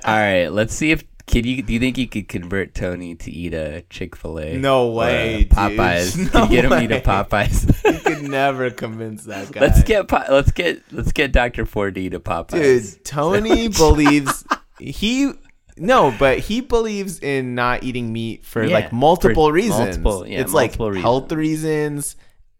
[0.03, 3.31] All right, let's see if could you do you think you could convert Tony to
[3.31, 4.57] eat a Chick Fil A?
[4.57, 5.49] No way, dude.
[5.51, 6.17] Popeyes.
[6.33, 6.99] No Can get him to eat a.
[7.01, 7.93] Popeyes?
[7.93, 9.61] you could never convince that guy.
[9.61, 12.93] let's get let's get let's get Doctor Ford to eat a Popeyes.
[12.95, 13.05] dude.
[13.05, 14.43] Tony believes
[14.81, 15.31] he
[15.77, 19.97] no, but he believes in not eating meat for Yeah, like multiple for reasons.
[19.97, 22.15] multiple- yeah, it's like multiple health reasons,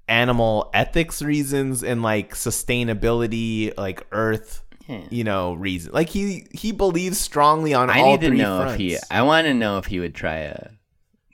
[0.07, 5.01] animal ethics reasons, and like sustainability, like Earth, Yeah.
[5.09, 5.91] you know, reason.
[5.93, 8.73] Like he he believes strongly on I all need to know fronts.
[8.75, 8.97] if he.
[9.11, 10.69] I want to know if he would try a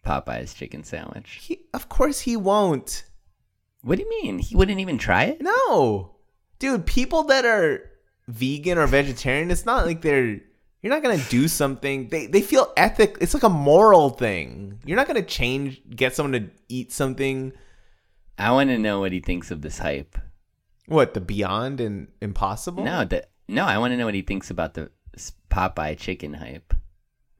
[0.06, 1.40] Popeyes chicken sandwich.
[1.42, 3.04] He- of course he won't.
[3.82, 4.40] What do you mean?
[4.40, 5.42] He wouldn't even try it?
[5.42, 6.16] No,
[6.60, 6.86] dude.
[6.86, 7.82] People that are
[8.28, 10.40] vegan or vegetarian, it's not like they're.
[10.88, 12.08] You're not gonna do something.
[12.08, 13.18] They they feel ethic.
[13.20, 14.80] It's like a moral thing.
[14.86, 15.82] You're not gonna change.
[15.94, 17.52] Get someone to eat something.
[18.38, 20.18] I want to know what he thinks of this hype.
[20.86, 22.86] What the Beyond and Impossible?
[22.86, 23.66] No, that no.
[23.66, 24.90] I want to know what he thinks about the
[25.52, 26.74] Popeye chicken hype.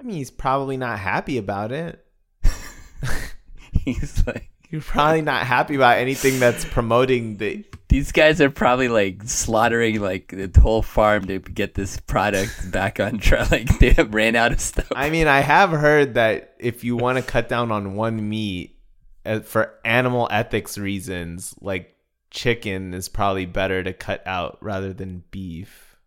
[0.02, 2.06] I mean he's probably not happy about it.
[3.86, 7.64] He's like, You're probably not happy about anything that's promoting the.
[7.90, 13.00] these guys are probably like slaughtering like the whole farm to get this product back
[13.00, 13.52] on track.
[13.52, 14.92] Like they have ran out of stuff.
[14.96, 18.78] I mean, I have heard that if you want to cut down on one meat
[19.26, 21.96] uh, for animal ethics reasons, like
[22.30, 25.98] chicken is probably better to cut out rather than beef.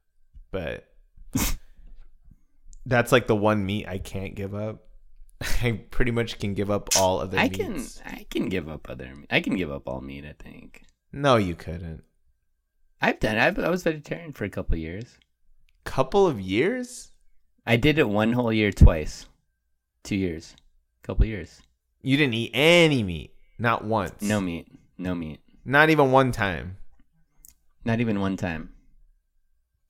[0.51, 0.85] But
[2.87, 4.85] that's like the one meat I can't give up.
[5.63, 8.01] I pretty much can give up all other I meats.
[8.03, 9.13] can I can give up other.
[9.31, 10.25] I can give up all meat.
[10.25, 10.83] I think
[11.13, 12.03] No, you couldn't.
[13.01, 13.39] I've done.
[13.39, 15.19] I've, I was vegetarian for a couple of years.
[15.85, 17.13] Couple of years?
[17.67, 19.27] I did it one whole year twice,
[20.05, 20.55] two years,
[21.03, 21.61] couple years.
[22.03, 24.21] You didn't eat any meat, not once.
[24.23, 24.69] No meat,
[24.99, 26.77] no meat, not even one time.
[27.85, 28.73] not even one time.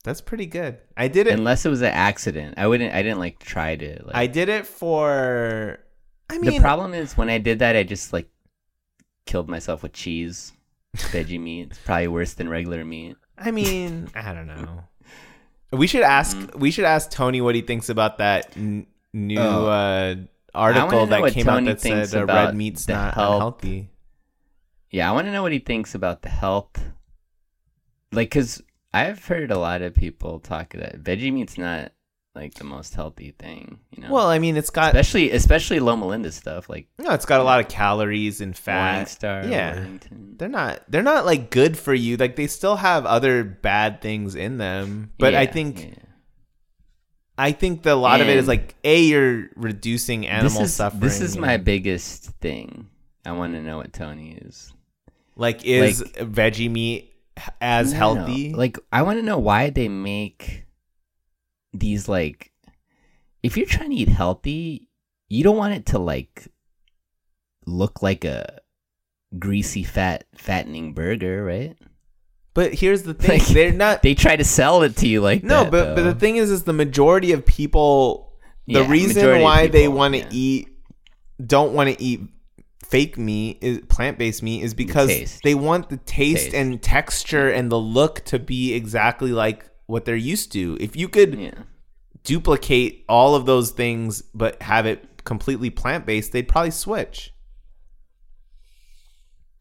[0.03, 0.79] That's pretty good.
[0.97, 1.35] I did it.
[1.35, 2.95] Unless it was an accident, I wouldn't.
[2.95, 4.03] I didn't like try to.
[4.05, 5.79] Like, I did it for.
[6.31, 8.29] I mean, the problem is when I did that, I just like
[9.27, 10.53] killed myself with cheese,
[10.97, 11.69] veggie meat.
[11.71, 13.17] It's probably worse than regular meat.
[13.37, 14.85] I mean, I don't know.
[15.73, 16.37] We should ask.
[16.37, 16.59] Mm-hmm.
[16.59, 19.67] We should ask Tony what he thinks about that n- new Oh.
[19.67, 20.17] uh,
[20.53, 23.35] article that came Tony out that said uh, red meat's not health.
[23.35, 23.89] unhealthy.
[24.91, 26.77] Yeah, I want to know what he thinks about the health.
[28.11, 28.61] Like, cause
[28.93, 31.93] I've heard a lot of people talk that veggie meat's not
[32.35, 33.79] like the most healthy thing.
[33.91, 34.13] You know.
[34.13, 37.45] Well, I mean, it's got especially especially Loma Linda stuff like no, it's got a
[37.45, 39.07] lot of calories and fat.
[39.07, 40.35] Morningstar, yeah, Wellington.
[40.39, 40.83] they're not.
[40.89, 42.17] They're not like good for you.
[42.17, 45.13] Like they still have other bad things in them.
[45.19, 45.85] But I think.
[45.85, 45.95] yeah.
[47.39, 50.75] I think that a lot of it is like a you're reducing animal this is,
[50.75, 51.01] suffering.
[51.01, 52.91] This is my and- biggest thing.
[53.25, 54.73] I want to know what Tony is
[55.37, 57.10] like is like- veggie meat
[57.61, 58.49] as healthy?
[58.49, 58.59] no.
[58.59, 60.65] Like, I want to know why they make
[61.73, 62.53] these like.
[63.43, 64.89] If you're trying to eat healthy,
[65.29, 66.49] you don't want it to like
[67.67, 68.59] look like a
[69.39, 71.77] greasy, fat, fattening burger, right?
[72.53, 74.03] but here's the thing: Like, they're not.
[74.03, 76.51] They try to sell it to you like no, that, but but the thing is,
[76.51, 78.33] is the majority of people.
[78.67, 80.29] The Yeah, reason why they want to yeah.
[80.31, 80.69] eat,
[81.45, 82.21] don't want to eat
[82.91, 85.43] fake meat is plant based meat is because taste.
[85.45, 86.57] they want the taste, Taste.
[86.57, 90.77] and texture and the look to be exactly like what they're used to.
[90.81, 91.55] If you could yeah.
[92.25, 97.33] duplicate all of those things but have it completely plant based, they'd probably switch.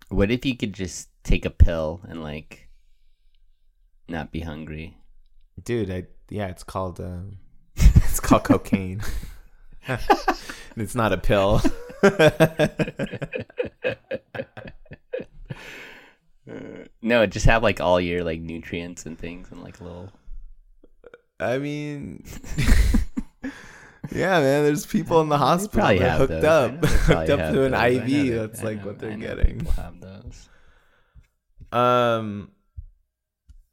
[0.09, 2.67] What if you could just take a pill and like
[4.07, 4.97] not be hungry?
[5.63, 7.37] Dude, I yeah, it's called um,
[7.75, 9.01] it's called cocaine.
[10.75, 11.61] it's not a pill.
[17.01, 20.11] No, just have like all your like nutrients and things and like little.
[21.39, 22.25] I mean,
[24.11, 24.65] yeah, man.
[24.65, 26.43] There's people in the hospital that hooked those.
[26.43, 28.11] Up, hooked up to an those.
[28.11, 28.33] IV.
[28.35, 29.59] That's like know- what they're getting.
[29.59, 30.49] people have those.
[31.71, 32.51] Um.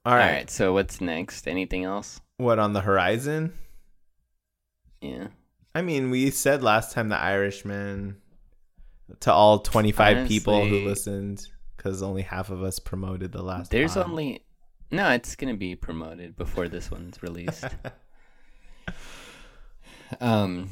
[0.04, 0.32] All All right.
[0.32, 0.50] right.
[0.50, 1.48] So what's next?
[1.48, 2.20] Anything else?
[2.36, 3.54] What on the horizon?
[5.00, 5.28] Yeah.
[5.76, 8.16] I mean, we said last time the Irishman
[9.20, 11.46] to all 25 people who listened
[11.76, 13.72] because only half of us promoted the last.
[13.72, 14.06] There's pod.
[14.06, 14.42] only
[14.90, 15.10] no.
[15.10, 17.66] It's gonna be promoted before this one's released.
[20.22, 20.70] um.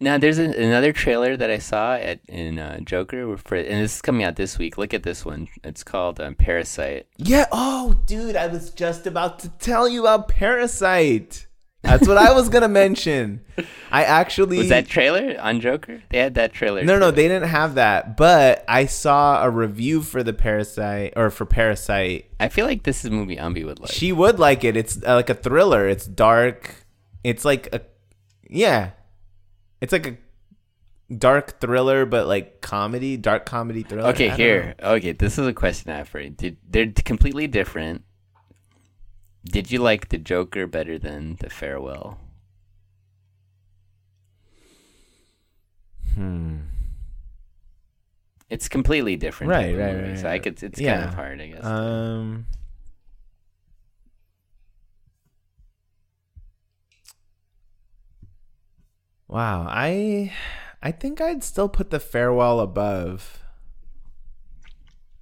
[0.00, 3.96] Now there's an another trailer that I saw at in uh, Joker for, and this
[3.96, 4.78] is coming out this week.
[4.78, 5.48] Look at this one.
[5.62, 7.08] It's called um, Parasite.
[7.18, 7.44] Yeah.
[7.52, 11.47] Oh, dude, I was just about to tell you about Parasite.
[11.82, 13.44] That's what I was gonna mention.
[13.90, 16.02] I actually Was that trailer on Joker?
[16.10, 16.82] They had that trailer.
[16.84, 18.16] no, no, they didn't have that.
[18.16, 22.30] But I saw a review for the Parasite or for Parasite.
[22.40, 23.92] I feel like this is a movie Ambi would like.
[23.92, 24.76] She would like it.
[24.76, 25.88] It's uh, like a thriller.
[25.88, 26.86] It's dark.
[27.22, 27.82] It's like a
[28.48, 28.90] yeah.
[29.80, 30.16] It's like a
[31.16, 34.08] dark thriller, but like comedy, dark comedy thriller.
[34.10, 34.74] Okay, here.
[34.82, 34.94] know.
[34.94, 36.30] Okay, this is a question I have for you.
[36.30, 38.02] Did they're completely different?
[39.50, 42.18] Did you like the Joker better than the Farewell?
[46.14, 46.58] Hmm.
[48.50, 49.50] It's completely different.
[49.50, 50.62] Right, right, movie, right, So I could.
[50.62, 50.96] It's Yeah.
[50.96, 51.64] kind of hard, I guess.
[51.64, 52.46] Um.
[59.26, 60.32] Wow, I
[60.82, 63.40] I think I'd still put the farewell above.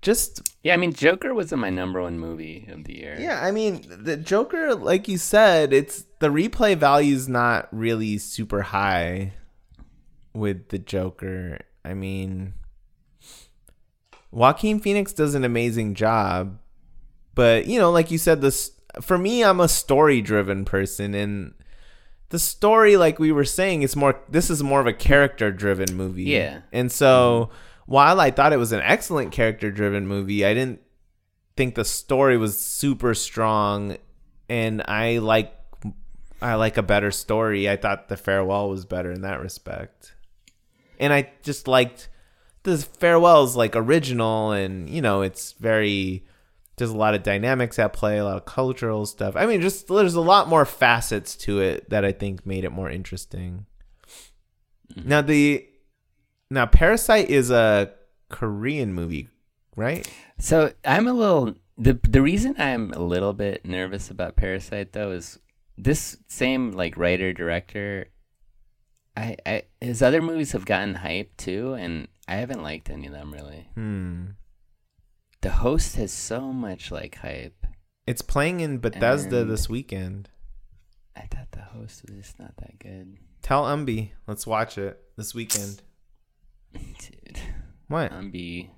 [0.07, 3.17] Just yeah, I mean, Joker wasn't my number one movie of the year.
[3.19, 8.63] yeah, I mean the Joker, like you said, it's the replay value's not really super
[8.63, 9.33] high
[10.33, 11.59] with the Joker.
[11.85, 12.55] I mean,
[14.31, 16.61] Joaquin Phoenix does an amazing job,
[17.35, 21.53] but you know, like you said, this for me, I'm a story driven person, and
[22.29, 24.21] the story, like we were saying, it's more.
[24.29, 26.27] This is more of a character-driven movie.
[26.27, 26.61] Yeah.
[26.71, 27.66] and so mm-hmm.
[27.87, 30.81] While I thought it was an excellent character-driven movie, I didn't
[31.57, 33.97] think the story was super strong,
[34.49, 35.53] and I like
[36.43, 37.69] I like a better story.
[37.69, 40.15] I thought the farewell was better in that respect,
[41.01, 42.09] and I just liked
[42.65, 46.27] the farewell's like original, and you know it's very
[46.77, 49.35] there's a lot of dynamics at play, a lot of cultural stuff.
[49.35, 52.73] I mean, just there's a lot more facets to it that I think made it
[52.73, 53.65] more interesting.
[54.95, 55.09] Mm-hmm.
[55.09, 55.67] Now the
[56.51, 57.93] now Parasite is a
[58.29, 59.29] Korean movie,
[59.77, 60.09] right?
[60.39, 65.11] So I'm a little the the reason I'm a little bit nervous about Parasite though
[65.13, 65.39] is
[65.77, 68.07] this same like writer director.
[69.17, 73.13] I, I his other movies have gotten hype too, and I haven't liked any of
[73.13, 73.69] them really.
[73.75, 74.25] Hmm.
[75.43, 77.67] The host has so much like hype.
[78.07, 80.31] It's playing in Bethesda And- this weekend.
[81.17, 85.35] I thought the host was just not that good, Tell Umbi, let's watch it this
[85.35, 85.81] weekend.
[86.99, 87.39] Dude.
[87.89, 88.13] What?
[88.13, 88.71] Umbi.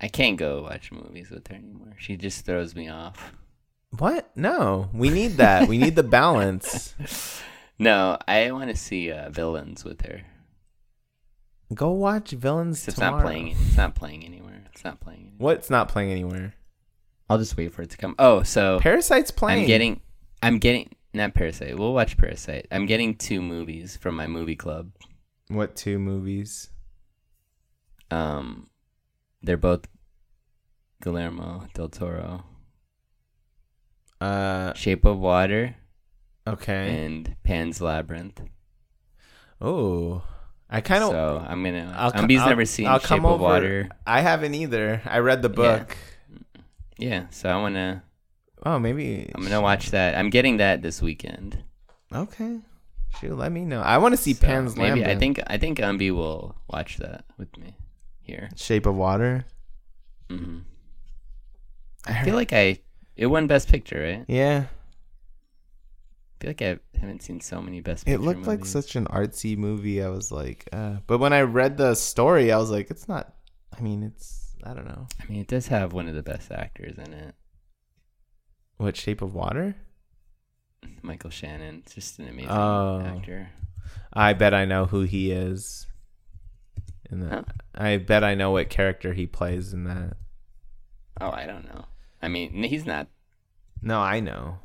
[0.00, 1.94] I can't go watch movies with her anymore.
[1.98, 3.32] She just throws me off.
[3.98, 4.30] What?
[4.36, 5.68] No, we need that.
[5.68, 6.94] we need the balance.
[7.78, 10.22] No, I want to see uh, villains with her.
[11.74, 13.16] Go watch Villains It's tomorrow.
[13.16, 13.48] not playing.
[13.48, 14.62] It's not playing anywhere.
[14.72, 15.20] It's not playing.
[15.20, 15.36] Anywhere.
[15.38, 16.54] What's not playing anywhere?
[17.28, 18.14] I'll just wait for it to come.
[18.18, 19.62] Oh, so Parasite's playing.
[19.62, 20.00] I'm getting.
[20.42, 21.76] I'm getting not Parasite.
[21.76, 22.68] We'll watch Parasite.
[22.70, 24.92] I'm getting two movies from my movie club.
[25.48, 26.70] What two movies?
[28.10, 28.68] Um,
[29.42, 29.86] they're both
[31.02, 32.44] Guillermo del Toro.
[34.20, 35.76] Uh, Shape of Water
[36.46, 37.04] okay.
[37.04, 38.40] and Pan's Labyrinth.
[39.60, 40.22] Oh,
[40.70, 41.10] I kind of.
[41.10, 41.94] So I'm gonna.
[41.96, 43.88] I'll co- Umbi's I'll- never seen I'll Shape come of over- Water.
[44.06, 45.02] I haven't either.
[45.04, 45.96] I read the book.
[46.96, 48.04] Yeah, so I wanna.
[48.64, 50.14] Oh, maybe I'm gonna watch that.
[50.16, 51.62] I'm getting that this weekend.
[52.14, 52.60] Okay,
[53.20, 53.80] shoot, let me know.
[53.80, 57.24] I want to see So Pan's maybe I think I think Umbi will watch that
[57.38, 57.76] with me
[58.20, 58.48] here.
[58.56, 59.44] Shape of Water.
[60.30, 60.60] hmm
[62.06, 62.78] I feel like I
[63.16, 64.24] it won Best Picture, right?
[64.28, 64.64] Yeah.
[64.66, 68.20] I feel like I haven't seen so many Best pictures.
[68.20, 68.36] it Picture.
[68.38, 70.02] looked like such an artsy movie.
[70.02, 73.32] I was like, uh, but when I read the story, I was like, it's not.
[73.76, 74.42] I mean, it's.
[74.64, 75.06] I don't know.
[75.20, 77.34] I mean, it does have one of the best actors in it,
[78.78, 79.76] What Shape of Water?
[81.02, 81.82] Michael Shannon.
[81.92, 83.00] Just an amazing Oh.
[83.04, 83.50] actor.
[84.12, 85.86] I bet I know who he is.
[87.10, 87.44] In that?
[87.74, 90.16] I bet I know what character he plays in that.
[91.20, 91.84] Oh, I don't know.
[92.22, 93.08] I mean, he's not.
[93.82, 94.58] No, I know.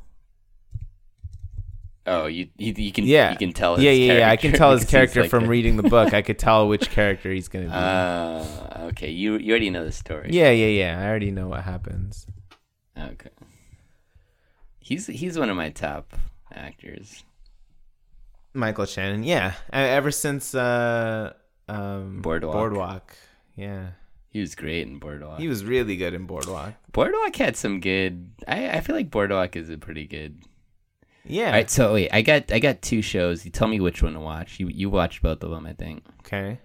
[2.06, 3.76] Oh, you you, you can Yeah, you can tell.
[3.76, 4.30] His yeah, yeah, yeah.
[4.30, 6.14] I can tell his character like from a- reading the book.
[6.14, 7.70] I could tell which character he's gonna be.
[7.72, 9.10] Uh, okay.
[9.10, 10.30] You you already know the story.
[10.32, 10.98] yeah, yeah, yeah.
[11.00, 12.26] I already know what happens.
[12.98, 13.30] Okay.
[14.90, 16.16] He's he's one of my top
[16.52, 17.22] actors.
[18.54, 19.22] Michael Shannon.
[19.22, 21.32] Yeah, ever since uh,
[21.68, 22.52] um, Boardwalk.
[22.54, 23.16] Boardwalk.
[23.54, 23.90] Yeah,
[24.30, 25.38] He was great in Boardwalk.
[25.38, 26.74] he was really good in Boardwalk.
[26.90, 28.32] Boardwalk had some good.
[28.48, 30.42] I I feel like Boardwalk is a pretty good.
[31.24, 31.46] Yeah.
[31.46, 33.44] All right, so wait, I got I got two shows.
[33.44, 34.58] You tell me which one to watch.
[34.58, 36.58] You you watched both of them, I think, Okay.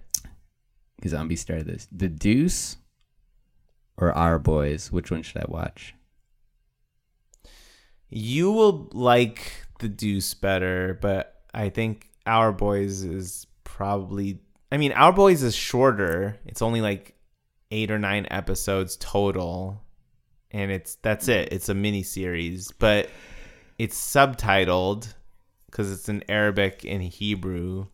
[0.95, 1.88] because Zombie started this.
[1.91, 2.78] The Deuce
[3.97, 4.91] or Our Boys.
[4.91, 5.93] Which one should I watch?
[8.18, 14.39] You will like the Deuce better, but I think Our Boys is probably.
[14.72, 16.38] I mean, Our Boys is shorter.
[16.45, 17.18] It's only like
[17.72, 19.82] eight or nine episodes total,
[20.49, 21.49] and it's that's it.
[21.51, 23.09] It's a mini series, but
[23.78, 25.13] it's subtitled
[25.66, 27.88] because it's in Arabic and Hebrew,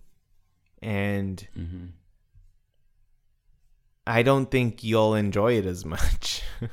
[0.84, 1.86] and Mm-hmm.
[4.06, 6.42] I don't think you'll enjoy it as much.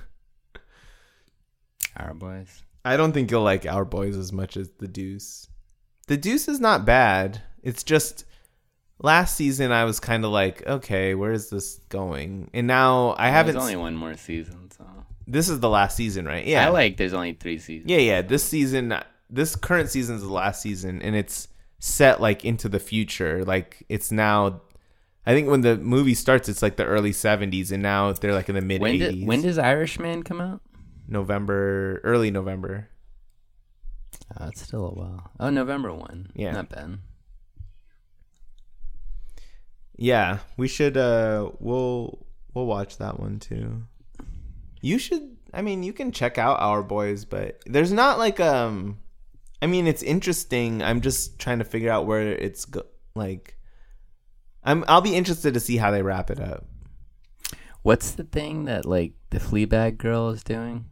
[1.96, 2.62] Our Boys.
[2.88, 5.48] I don't think you'll like Our Boys as much as The Deuce.
[6.06, 7.42] The Deuce is not bad.
[7.62, 8.24] It's just
[9.00, 12.50] last season I was kind of like, okay, where is this going?
[12.54, 13.54] And now I haven't.
[13.54, 14.84] There's only one more season, so
[15.26, 16.46] this is the last season, right?
[16.46, 16.66] Yeah.
[16.66, 16.96] I like.
[16.96, 17.90] There's only three seasons.
[17.90, 18.22] Yeah, yeah.
[18.22, 18.94] This season,
[19.28, 23.44] this current season is the last season, and it's set like into the future.
[23.44, 24.62] Like it's now.
[25.26, 28.48] I think when the movie starts, it's like the early '70s, and now they're like
[28.48, 28.98] in the mid When '80s.
[28.98, 30.62] did when does Irishman come out?
[31.08, 32.88] November, early November.
[34.38, 35.30] Oh, it's still a while.
[35.40, 36.30] Oh, November one.
[36.34, 36.52] Yeah.
[36.52, 36.98] not bad.
[39.96, 40.96] Yeah, we should.
[40.96, 43.82] Uh, we'll we'll watch that one too.
[44.80, 45.36] You should.
[45.52, 48.98] I mean, you can check out Our Boys, but there's not like um.
[49.60, 50.82] I mean, it's interesting.
[50.82, 53.56] I'm just trying to figure out where it's go- like.
[54.62, 54.84] I'm.
[54.86, 56.66] I'll be interested to see how they wrap it up.
[57.82, 60.84] What's the thing that like the Fleabag girl is doing?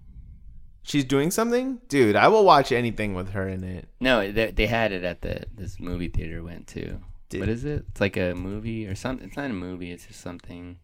[0.87, 2.15] She's doing something, dude.
[2.15, 3.89] I will watch anything with her in it.
[3.99, 7.01] No, they, they had it at the this movie theater went to.
[7.29, 7.87] Did- what is it?
[7.91, 9.27] It's like a movie or something.
[9.27, 9.91] It's not a movie.
[9.91, 10.79] It's just something.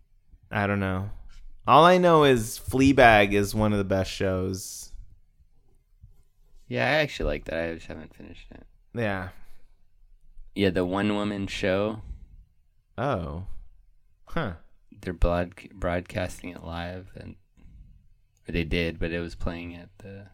[0.51, 1.11] I don't know.
[1.69, 4.91] All I know is Fleabag is one of the best shows.
[6.67, 7.71] Yeah, I actually like that.
[7.71, 8.67] I just haven't finished it.
[8.95, 9.29] Yeah.
[10.57, 12.03] Yeah, the one woman show.
[12.99, 13.45] Oh.
[14.27, 14.55] Huh.
[15.01, 17.37] They're broad, broadcasting it live, and
[18.49, 20.27] or they did, but it was playing at the.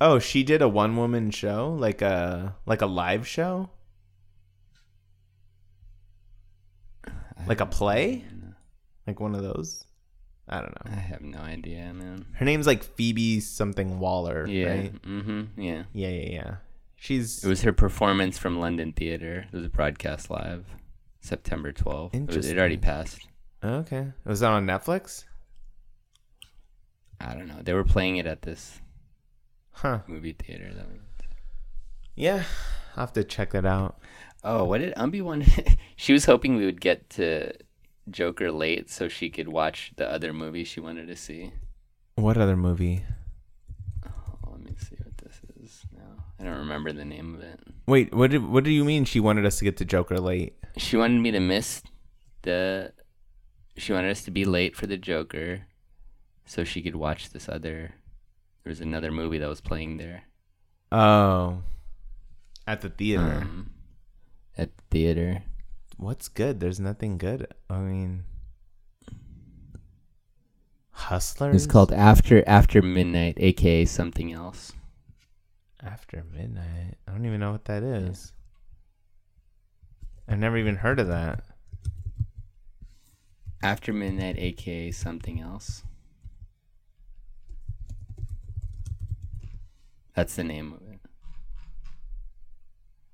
[0.00, 3.70] Oh, she did a one woman show, like a like a live show,
[7.46, 8.24] like a play,
[9.06, 9.84] like one of those.
[10.48, 10.92] I don't know.
[10.92, 12.24] I have no idea, man.
[12.34, 14.68] Her name's like Phoebe something Waller, Yeah.
[14.68, 15.02] right?
[15.02, 15.60] Mm-hmm.
[15.60, 15.82] Yeah.
[15.92, 16.54] Yeah, yeah, yeah.
[16.94, 19.46] She's It was her performance from London Theater.
[19.52, 20.64] It was broadcast live,
[21.20, 22.14] September twelfth.
[22.14, 23.26] It, was- it already passed.
[23.64, 24.08] okay.
[24.24, 25.24] Was that on Netflix?
[27.20, 27.60] I don't know.
[27.62, 28.80] They were playing it at this
[29.72, 30.00] Huh.
[30.06, 30.72] movie theater.
[30.74, 31.00] That was...
[32.14, 32.44] Yeah,
[32.96, 33.98] I'll have to check that out.
[34.42, 35.44] Oh, what did Umbi want?
[35.96, 37.52] she was hoping we would get to
[38.10, 41.52] Joker late so she could watch the other movie she wanted to see.
[42.14, 43.04] What other movie?
[44.06, 46.24] Oh, let me see what this is now.
[46.40, 47.60] I don't remember the name of it.
[47.86, 48.30] Wait, what?
[48.30, 49.04] Did, what do you mean?
[49.04, 50.54] She wanted us to get to Joker late?
[50.78, 51.82] She wanted me to miss
[52.42, 52.92] the.
[53.76, 55.66] She wanted us to be late for the Joker,
[56.46, 57.92] so she could watch this other.
[58.64, 60.22] There was another movie that was playing there
[60.90, 61.62] Oh,
[62.66, 63.22] at the theater.
[63.42, 63.70] um,
[64.56, 65.42] at the theater.
[65.98, 66.60] What's good?
[66.60, 67.46] There's nothing good.
[67.70, 68.24] I mean,
[70.90, 71.54] Hustlers.
[71.54, 74.72] It's called After After Midnight, aka something else.
[75.82, 76.94] After Midnight.
[77.06, 78.32] I don't even know what that is.
[80.28, 81.44] I've never even heard of that.
[83.62, 85.82] After Midnight, aka something else.
[90.16, 90.98] That's the name of it.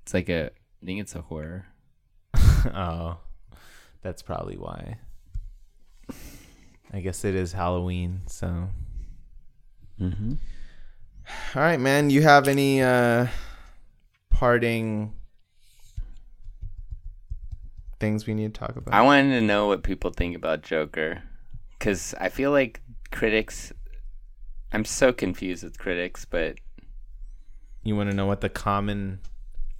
[0.03, 0.45] It's like a.
[0.45, 1.65] I think it's a horror.
[2.35, 3.17] oh,
[4.01, 4.99] that's probably why.
[6.93, 8.69] I guess it is Halloween, so.
[9.99, 10.33] Mm-hmm.
[11.55, 12.09] All right, man.
[12.09, 13.27] You have any uh
[14.29, 15.13] parting
[17.99, 18.93] things we need to talk about?
[18.93, 21.21] I wanted to know what people think about Joker,
[21.77, 22.81] because I feel like
[23.11, 23.73] critics.
[24.71, 26.57] I'm so confused with critics, but
[27.83, 29.19] you want to know what the common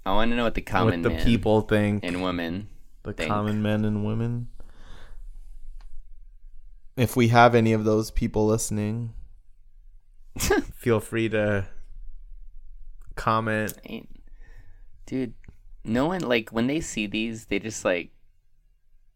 [0.06, 2.68] I want to know what the common what the people think, and women.
[3.02, 3.30] the think.
[3.30, 4.48] common men and women.
[6.96, 9.14] If we have any of those people listening,
[10.74, 11.66] feel free to
[13.16, 13.74] comment.
[15.06, 15.34] Dude,
[15.84, 18.10] no one like when they see these, they just like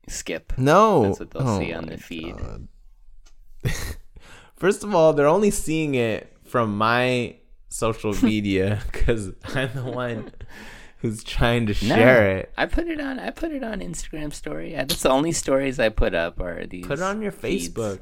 [0.08, 0.54] skip.
[0.56, 2.34] No, That's what they'll Oh see on the feed.
[4.56, 7.36] First of all, they're only seeing it from my
[7.68, 10.32] social media because I'm the one
[10.98, 12.52] who's trying to No, share it.
[12.56, 13.18] I put it on.
[13.18, 14.72] I put it on Instagram story.
[14.74, 16.86] That's the only stories I put up are these.
[16.86, 17.68] Put it on your feeds.
[17.68, 18.00] Facebook.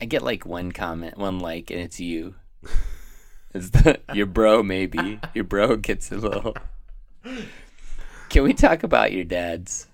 [0.00, 2.34] I get like one comment, one like, and it's you.
[3.54, 6.56] It's the your bro maybe your bro gets a little.
[8.28, 9.86] Can we talk about your dad's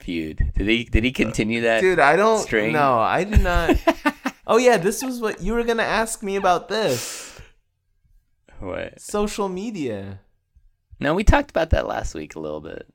[0.00, 0.52] feud?
[0.56, 1.82] Did he did he continue that?
[1.82, 2.72] Dude, I don't string?
[2.72, 3.76] No, I did not.
[4.52, 7.40] oh yeah, this was what you were gonna ask me about this
[8.60, 9.00] What?
[9.00, 10.20] social media.
[11.00, 12.86] No, we talked about that last week a little bit.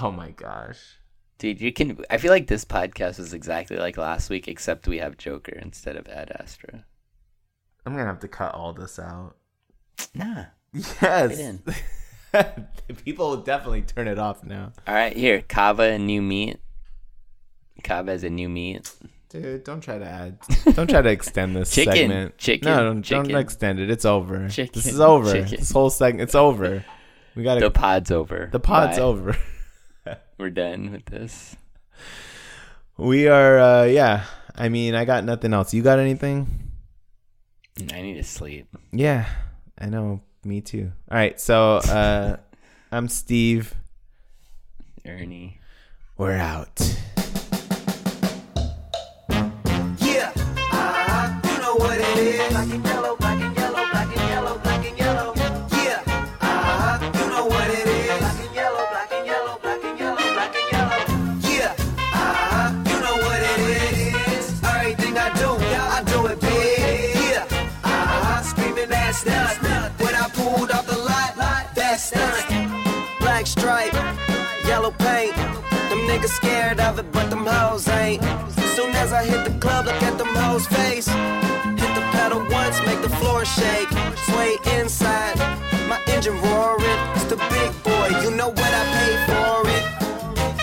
[0.00, 0.98] Oh my gosh.
[1.38, 2.02] Dude, you can.
[2.08, 5.96] I feel like this podcast was exactly like last week, except we have Joker instead
[5.96, 6.84] of Ad Astra.
[7.84, 9.36] I'm gonna have to cut all this out.
[10.14, 10.44] Nah.
[10.72, 11.58] Yes.
[13.04, 14.72] People will definitely turn it off now.
[14.86, 16.58] All right, here, Kava and new meat.
[17.82, 18.90] Kava is a new meat.
[19.32, 20.38] Dude, don't try to add.
[20.74, 22.36] Don't try to extend this Chicken, segment.
[22.36, 23.28] chicken, No, don't, chicken.
[23.30, 23.90] don't extend it.
[23.90, 24.46] It's over.
[24.50, 25.32] Chicken, this is over.
[25.32, 25.58] chicken.
[25.58, 26.20] This whole segment.
[26.28, 26.84] It's over.
[27.34, 28.50] We got The pod's over.
[28.52, 29.02] The pod's Bye.
[29.02, 29.36] over.
[30.38, 31.56] We're done with this.
[32.98, 33.58] We are.
[33.58, 34.24] uh Yeah.
[34.54, 35.72] I mean, I got nothing else.
[35.72, 36.70] You got anything?
[37.90, 38.68] I need to sleep.
[38.92, 39.24] Yeah.
[39.78, 40.20] I know.
[40.44, 40.92] Me too.
[41.10, 41.40] All right.
[41.40, 42.36] So, uh
[42.92, 43.72] I'm Steve.
[45.06, 45.58] Ernie.
[46.18, 46.80] We're out.
[76.22, 78.22] Niggas scared of it, but them hoes ain't.
[78.76, 81.06] Soon as I hit the club, look at them hoes' face.
[81.06, 83.88] Hit the pedal once, make the floor shake.
[84.26, 85.36] Sway inside,
[85.88, 87.00] my engine roaring.
[87.16, 89.84] It's the big boy, you know what I paid for it.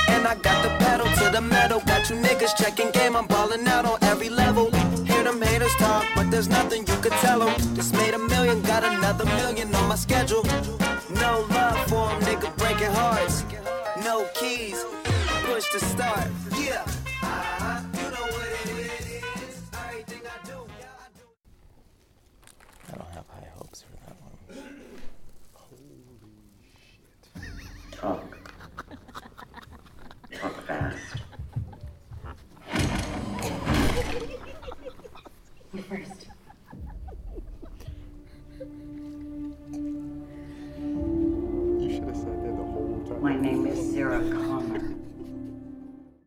[0.10, 1.82] And I got the pedal to the metal.
[1.86, 4.72] Got you niggas checking game, I'm balling out on every level.
[5.06, 7.54] Hear them haters talk, but there's nothing you could tell them.
[7.76, 10.44] Just made a million, got another million on my schedule.
[11.10, 13.44] No love for 'em, nigga breaking hearts.
[14.04, 14.86] No keys,
[15.72, 16.39] to start.